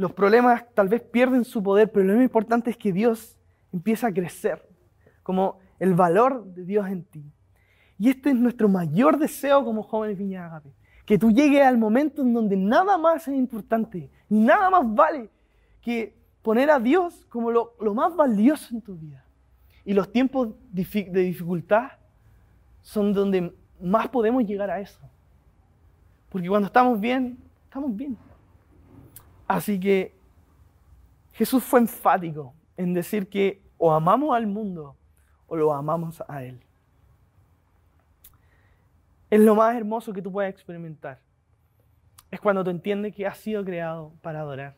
los 0.00 0.14
problemas 0.14 0.64
tal 0.72 0.88
vez 0.88 1.02
pierden 1.02 1.44
su 1.44 1.62
poder, 1.62 1.92
pero 1.92 2.06
lo 2.06 2.14
más 2.14 2.22
importante 2.22 2.70
es 2.70 2.76
que 2.78 2.90
Dios 2.90 3.38
empieza 3.70 4.06
a 4.06 4.12
crecer, 4.12 4.66
como 5.22 5.58
el 5.78 5.92
valor 5.92 6.46
de 6.46 6.64
Dios 6.64 6.88
en 6.88 7.04
ti. 7.04 7.22
Y 7.98 8.08
este 8.08 8.30
es 8.30 8.36
nuestro 8.36 8.66
mayor 8.66 9.18
deseo 9.18 9.62
como 9.62 9.82
jóvenes 9.82 10.16
Viña 10.16 10.46
Agape, 10.46 10.72
que 11.04 11.18
tú 11.18 11.30
llegues 11.30 11.60
al 11.66 11.76
momento 11.76 12.22
en 12.22 12.32
donde 12.32 12.56
nada 12.56 12.96
más 12.96 13.28
es 13.28 13.34
importante, 13.34 14.10
nada 14.30 14.70
más 14.70 14.82
vale 14.86 15.28
que 15.82 16.16
poner 16.40 16.70
a 16.70 16.78
Dios 16.78 17.26
como 17.26 17.50
lo, 17.50 17.74
más 17.94 18.16
valioso 18.16 18.74
en 18.74 18.80
tu 18.80 18.96
vida. 18.96 19.22
Y 19.84 19.94
los 19.94 20.10
tiempos 20.12 20.50
de 20.72 21.22
dificultad 21.22 21.92
son 22.82 23.12
donde 23.12 23.52
más 23.80 24.08
podemos 24.08 24.44
llegar 24.44 24.70
a 24.70 24.80
eso. 24.80 25.00
Porque 26.28 26.48
cuando 26.48 26.66
estamos 26.66 27.00
bien, 27.00 27.38
estamos 27.64 27.94
bien. 27.94 28.16
Así 29.48 29.80
que 29.80 30.14
Jesús 31.32 31.64
fue 31.64 31.80
enfático 31.80 32.54
en 32.76 32.94
decir 32.94 33.28
que 33.28 33.60
o 33.78 33.92
amamos 33.92 34.36
al 34.36 34.46
mundo 34.46 34.96
o 35.46 35.56
lo 35.56 35.72
amamos 35.72 36.22
a 36.28 36.44
Él. 36.44 36.60
Es 39.30 39.40
lo 39.40 39.54
más 39.54 39.76
hermoso 39.76 40.12
que 40.12 40.22
tú 40.22 40.30
puedes 40.30 40.50
experimentar. 40.50 41.20
Es 42.30 42.40
cuando 42.40 42.62
tú 42.62 42.70
entiendes 42.70 43.14
que 43.14 43.26
has 43.26 43.38
sido 43.38 43.64
creado 43.64 44.12
para 44.22 44.40
adorar. 44.40 44.76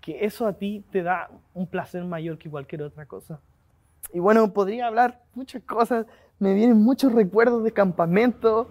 Que 0.00 0.24
eso 0.24 0.46
a 0.46 0.52
ti 0.52 0.84
te 0.90 1.02
da 1.02 1.30
un 1.54 1.66
placer 1.66 2.04
mayor 2.04 2.38
que 2.38 2.50
cualquier 2.50 2.82
otra 2.82 3.06
cosa. 3.06 3.40
Y 4.12 4.18
bueno, 4.18 4.52
podría 4.52 4.86
hablar 4.86 5.22
muchas 5.34 5.62
cosas. 5.62 6.06
Me 6.38 6.54
vienen 6.54 6.78
muchos 6.78 7.12
recuerdos 7.12 7.62
de 7.64 7.72
campamento 7.72 8.68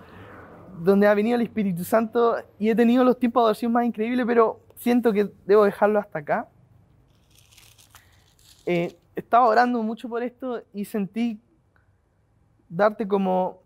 donde 0.80 1.08
ha 1.08 1.14
venido 1.14 1.36
el 1.36 1.42
Espíritu 1.42 1.84
Santo 1.84 2.38
y 2.58 2.70
he 2.70 2.76
tenido 2.76 3.04
los 3.04 3.20
tiempos 3.20 3.42
de 3.42 3.46
adoración 3.46 3.72
más 3.72 3.86
increíbles, 3.86 4.26
pero 4.26 4.62
siento 4.76 5.12
que 5.12 5.30
debo 5.46 5.66
dejarlo 5.66 6.00
hasta 6.00 6.20
acá. 6.20 6.50
Eh, 8.66 8.98
estaba 9.16 9.48
orando 9.48 9.82
mucho 9.84 10.08
por 10.08 10.24
esto 10.24 10.64
y 10.74 10.86
sentí 10.86 11.42
darte 12.70 13.08
como 13.08 13.62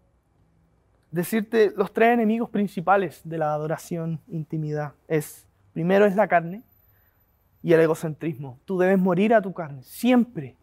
decirte 1.12 1.72
los 1.76 1.94
tres 1.94 2.14
enemigos 2.14 2.50
principales 2.50 3.22
de 3.24 3.38
la 3.38 3.54
adoración 3.54 4.20
intimidad. 4.28 4.94
Es, 5.08 5.46
primero 5.74 6.06
es 6.06 6.16
la 6.16 6.28
carne 6.28 6.64
y 7.62 7.74
el 7.74 7.80
egocentrismo. 7.82 8.60
Tú 8.66 8.80
debes 8.80 8.98
morir 8.98 9.34
a 9.34 9.42
tu 9.42 9.54
carne. 9.54 9.84
Siempre 9.84 10.56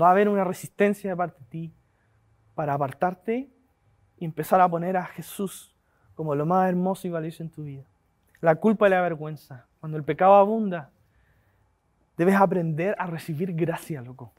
va 0.00 0.08
a 0.08 0.10
haber 0.12 0.28
una 0.28 0.44
resistencia 0.44 1.10
de 1.10 1.16
parte 1.16 1.40
de 1.40 1.46
ti 1.46 1.74
para 2.54 2.74
apartarte 2.74 3.50
y 4.18 4.24
empezar 4.24 4.60
a 4.60 4.68
poner 4.68 4.96
a 4.96 5.04
Jesús 5.04 5.74
como 6.14 6.34
lo 6.34 6.46
más 6.46 6.68
hermoso 6.68 7.06
y 7.06 7.10
valioso 7.10 7.42
en 7.42 7.50
tu 7.50 7.64
vida 7.64 7.84
la 8.40 8.56
culpa 8.56 8.86
y 8.86 8.90
la 8.90 9.00
vergüenza. 9.00 9.66
Cuando 9.80 9.98
el 9.98 10.04
pecado 10.04 10.34
abunda, 10.34 10.90
debes 12.16 12.34
aprender 12.34 12.94
a 12.98 13.06
recibir 13.06 13.54
gracia, 13.54 14.02
loco. 14.02 14.32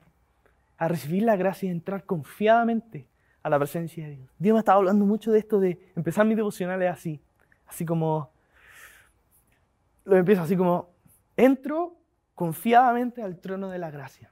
A 0.77 0.87
recibir 0.87 1.23
la 1.23 1.35
gracia 1.35 1.67
y 1.67 1.71
entrar 1.71 2.05
confiadamente 2.05 3.07
a 3.43 3.49
la 3.49 3.57
presencia 3.57 4.07
de 4.07 4.15
Dios. 4.15 4.29
Dios 4.37 4.53
me 4.53 4.59
estaba 4.59 4.77
hablando 4.77 5.05
mucho 5.05 5.31
de 5.31 5.39
esto 5.39 5.59
de 5.59 5.79
empezar 5.95 6.25
mis 6.25 6.37
devocionales 6.37 6.91
así. 6.91 7.21
Así 7.67 7.85
como, 7.85 8.31
lo 10.03 10.17
empiezo 10.17 10.41
así 10.41 10.57
como, 10.57 10.89
entro 11.37 11.95
confiadamente 12.35 13.21
al 13.21 13.39
trono 13.39 13.69
de 13.69 13.79
la 13.79 13.91
gracia. 13.91 14.31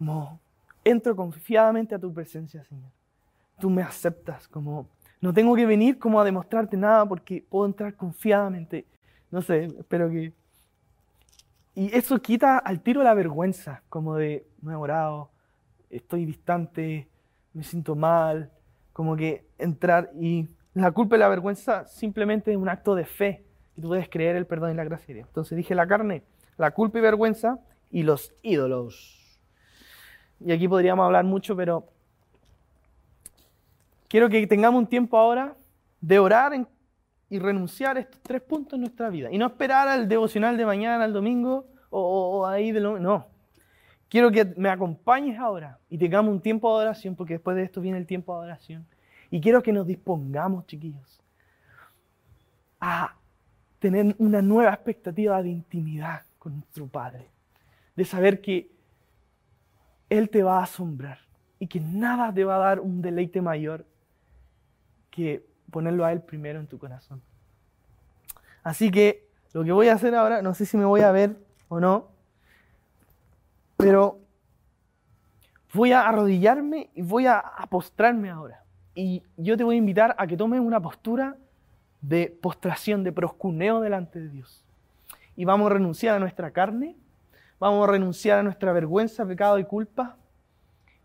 Como, 0.00 0.40
entro 0.82 1.14
confiadamente 1.14 1.94
a 1.94 1.98
tu 1.98 2.10
presencia, 2.10 2.64
Señor. 2.64 2.90
Tú 3.58 3.68
me 3.68 3.82
aceptas 3.82 4.48
como 4.48 4.88
no 5.20 5.34
tengo 5.34 5.54
que 5.54 5.66
venir 5.66 5.98
como 5.98 6.18
a 6.18 6.24
demostrarte 6.24 6.78
nada 6.78 7.06
porque 7.06 7.44
puedo 7.46 7.66
entrar 7.66 7.94
confiadamente. 7.94 8.86
No 9.30 9.42
sé, 9.42 9.64
espero 9.64 10.08
que 10.08 10.32
Y 11.74 11.94
eso 11.94 12.18
quita 12.22 12.56
al 12.56 12.80
tiro 12.80 13.02
la 13.02 13.12
vergüenza, 13.12 13.82
como 13.90 14.16
de, 14.16 14.46
no 14.62 14.72
he 14.72 14.74
orado, 14.74 15.30
estoy 15.90 16.24
distante, 16.24 17.08
me 17.52 17.62
siento 17.62 17.94
mal, 17.94 18.50
como 18.94 19.14
que 19.14 19.44
entrar 19.58 20.10
y 20.18 20.48
la 20.72 20.90
culpa 20.92 21.16
y 21.16 21.18
la 21.18 21.28
vergüenza 21.28 21.84
simplemente 21.84 22.52
es 22.52 22.56
un 22.56 22.70
acto 22.70 22.94
de 22.94 23.04
fe, 23.04 23.44
y 23.76 23.82
tú 23.82 23.88
puedes 23.88 24.08
creer 24.08 24.36
el 24.36 24.46
perdón 24.46 24.70
y 24.70 24.74
la 24.74 24.84
gracia 24.84 25.08
de 25.08 25.14
Dios. 25.14 25.28
Entonces 25.28 25.56
dije 25.56 25.74
la 25.74 25.86
carne, 25.86 26.22
la 26.56 26.70
culpa 26.70 26.98
y 26.98 27.02
vergüenza 27.02 27.58
y 27.90 28.04
los 28.04 28.32
ídolos. 28.42 29.19
Y 30.44 30.52
aquí 30.52 30.66
podríamos 30.68 31.04
hablar 31.04 31.24
mucho, 31.24 31.54
pero 31.54 31.86
quiero 34.08 34.28
que 34.28 34.46
tengamos 34.46 34.78
un 34.78 34.86
tiempo 34.86 35.18
ahora 35.18 35.54
de 36.00 36.18
orar 36.18 36.66
y 37.28 37.38
renunciar 37.38 37.96
a 37.96 38.00
estos 38.00 38.20
tres 38.22 38.40
puntos 38.40 38.74
en 38.74 38.80
nuestra 38.80 39.10
vida. 39.10 39.30
Y 39.30 39.38
no 39.38 39.46
esperar 39.46 39.86
al 39.88 40.08
devocional 40.08 40.56
de 40.56 40.64
mañana, 40.64 41.04
al 41.04 41.12
domingo, 41.12 41.66
o, 41.90 42.46
ahí 42.46 42.72
de 42.72 42.80
lo... 42.80 42.98
No. 42.98 43.26
Quiero 44.08 44.32
que 44.32 44.44
me 44.56 44.68
acompañes 44.68 45.38
ahora 45.38 45.78
y 45.88 45.96
tengamos 45.96 46.32
un 46.32 46.40
tiempo 46.40 46.76
de 46.76 46.86
oración, 46.86 47.14
porque 47.14 47.34
después 47.34 47.56
de 47.56 47.62
esto 47.62 47.80
viene 47.80 47.98
el 47.98 48.06
tiempo 48.06 48.36
de 48.38 48.46
oración. 48.46 48.86
Y 49.30 49.40
quiero 49.40 49.62
que 49.62 49.72
nos 49.72 49.86
dispongamos, 49.86 50.66
chiquillos, 50.66 51.20
a 52.80 53.14
tener 53.78 54.16
una 54.18 54.42
nueva 54.42 54.72
expectativa 54.72 55.40
de 55.42 55.50
intimidad 55.50 56.22
con 56.38 56.54
nuestro 56.54 56.88
Padre. 56.88 57.28
De 57.94 58.04
saber 58.04 58.40
que 58.40 58.72
Él 60.10 60.28
te 60.28 60.42
va 60.42 60.58
a 60.58 60.64
asombrar 60.64 61.18
y 61.58 61.66
que 61.66 61.80
nada 61.80 62.32
te 62.34 62.44
va 62.44 62.56
a 62.56 62.58
dar 62.58 62.80
un 62.80 63.00
deleite 63.00 63.40
mayor 63.40 63.86
que 65.10 65.46
ponerlo 65.70 66.04
a 66.04 66.12
Él 66.12 66.20
primero 66.20 66.60
en 66.60 66.66
tu 66.66 66.78
corazón. 66.78 67.22
Así 68.62 68.90
que 68.90 69.26
lo 69.52 69.64
que 69.64 69.72
voy 69.72 69.88
a 69.88 69.94
hacer 69.94 70.14
ahora, 70.14 70.42
no 70.42 70.54
sé 70.54 70.66
si 70.66 70.76
me 70.76 70.84
voy 70.84 71.00
a 71.00 71.12
ver 71.12 71.36
o 71.68 71.80
no, 71.80 72.08
pero 73.76 74.20
voy 75.72 75.92
a 75.92 76.06
arrodillarme 76.08 76.90
y 76.94 77.02
voy 77.02 77.26
a, 77.26 77.42
postrarme 77.68 78.30
ahora. 78.30 78.64
Y 78.94 79.22
yo 79.36 79.56
te 79.56 79.64
voy 79.64 79.76
a 79.76 79.78
invitar 79.78 80.14
a 80.18 80.26
que 80.26 80.36
tomes 80.36 80.60
una 80.60 80.80
postura 80.80 81.36
de 82.00 82.36
postración, 82.42 83.04
de 83.04 83.12
proscuneo 83.12 83.80
delante 83.80 84.20
de 84.20 84.28
Dios. 84.28 84.64
Y 85.36 85.44
vamos 85.44 85.70
a 85.70 85.74
renunciar 85.74 86.16
a 86.16 86.18
nuestra 86.18 86.50
carne, 86.50 86.96
vamos 87.60 87.86
a 87.86 87.92
renunciar 87.92 88.38
a 88.38 88.42
nuestra 88.42 88.72
vergüenza, 88.72 89.24
pecado 89.24 89.58
y 89.58 89.64
culpa. 89.64 90.16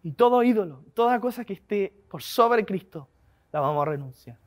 Y 0.01 0.13
todo 0.13 0.41
ídolo, 0.41 0.83
toda 0.93 1.19
cosa 1.19 1.43
que 1.43 1.53
esté 1.53 1.93
por 2.09 2.23
sobre 2.23 2.65
Cristo, 2.65 3.09
la 3.51 3.59
vamos 3.59 3.81
a 3.81 3.89
renunciar. 3.91 4.37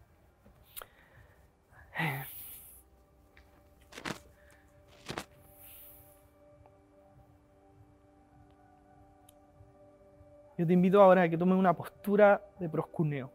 Yo 10.57 10.66
te 10.66 10.73
invito 10.73 11.01
ahora 11.01 11.23
a 11.23 11.29
que 11.29 11.38
tomes 11.38 11.57
una 11.57 11.75
postura 11.75 12.42
de 12.59 12.68
proscuneo. 12.68 13.31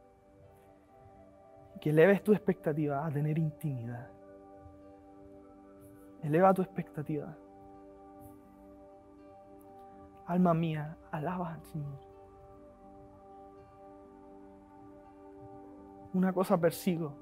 Que 1.79 1.91
eleves 1.91 2.23
tu 2.23 2.33
expectativa 2.33 3.05
a 3.05 3.11
tener 3.11 3.37
intimidad. 3.37 4.09
Eleva 6.21 6.53
tu 6.53 6.61
expectativa. 6.61 7.37
Alma 10.25 10.53
mía, 10.53 10.97
alaba 11.11 11.53
al 11.53 11.63
Señor. 11.63 11.99
Una 16.13 16.31
cosa 16.31 16.57
persigo 16.57 17.13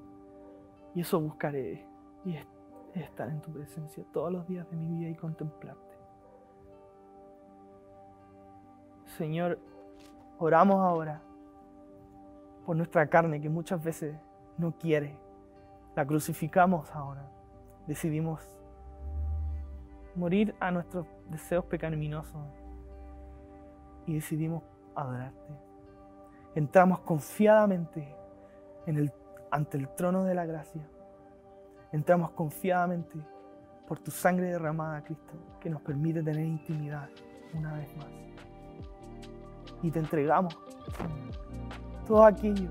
y 0.94 1.00
eso 1.00 1.20
buscaré 1.20 1.86
y 2.24 2.36
es 2.36 2.46
estar 2.94 3.28
en 3.28 3.40
tu 3.40 3.50
presencia 3.52 4.04
todos 4.12 4.30
los 4.30 4.46
días 4.46 4.68
de 4.70 4.76
mi 4.76 4.86
vida 4.98 5.10
y 5.10 5.14
contemplarte. 5.14 5.96
Señor, 9.16 9.58
oramos 10.38 10.80
ahora 10.80 11.22
por 12.64 12.76
nuestra 12.76 13.06
carne 13.08 13.40
que 13.40 13.48
muchas 13.48 13.82
veces 13.82 14.16
no 14.58 14.72
quiere. 14.78 15.18
La 15.96 16.06
crucificamos 16.06 16.90
ahora. 16.92 17.28
Decidimos 17.86 18.40
morir 20.14 20.54
a 20.60 20.70
nuestros 20.70 21.06
deseos 21.30 21.64
pecaminosos 21.64 22.61
y 24.06 24.14
decidimos 24.14 24.62
adorarte. 24.94 25.54
Entramos 26.54 27.00
confiadamente 27.00 28.14
ante 29.50 29.78
el 29.78 29.88
trono 29.90 30.24
de 30.24 30.34
la 30.34 30.44
gracia. 30.44 30.82
Entramos 31.92 32.30
confiadamente 32.30 33.18
por 33.86 33.98
tu 33.98 34.10
sangre 34.10 34.46
derramada, 34.46 35.02
Cristo, 35.02 35.34
que 35.60 35.68
nos 35.68 35.80
permite 35.82 36.22
tener 36.22 36.44
intimidad 36.44 37.08
una 37.54 37.74
vez 37.74 37.96
más. 37.96 38.06
Y 39.82 39.90
te 39.90 39.98
entregamos 39.98 40.56
todo 42.06 42.24
aquello 42.24 42.70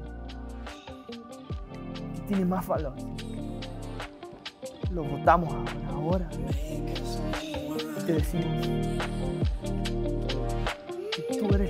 que 2.15 2.21
tiene 2.27 2.45
más 2.45 2.65
valor. 2.67 2.93
Lo 4.91 5.03
votamos 5.03 5.53
ahora, 5.53 6.29
ahora. 6.29 6.29
Y 7.97 8.05
te 8.05 8.13
decimos 8.13 9.01
que 11.41 11.47
tú 11.47 11.55
eres 11.55 11.69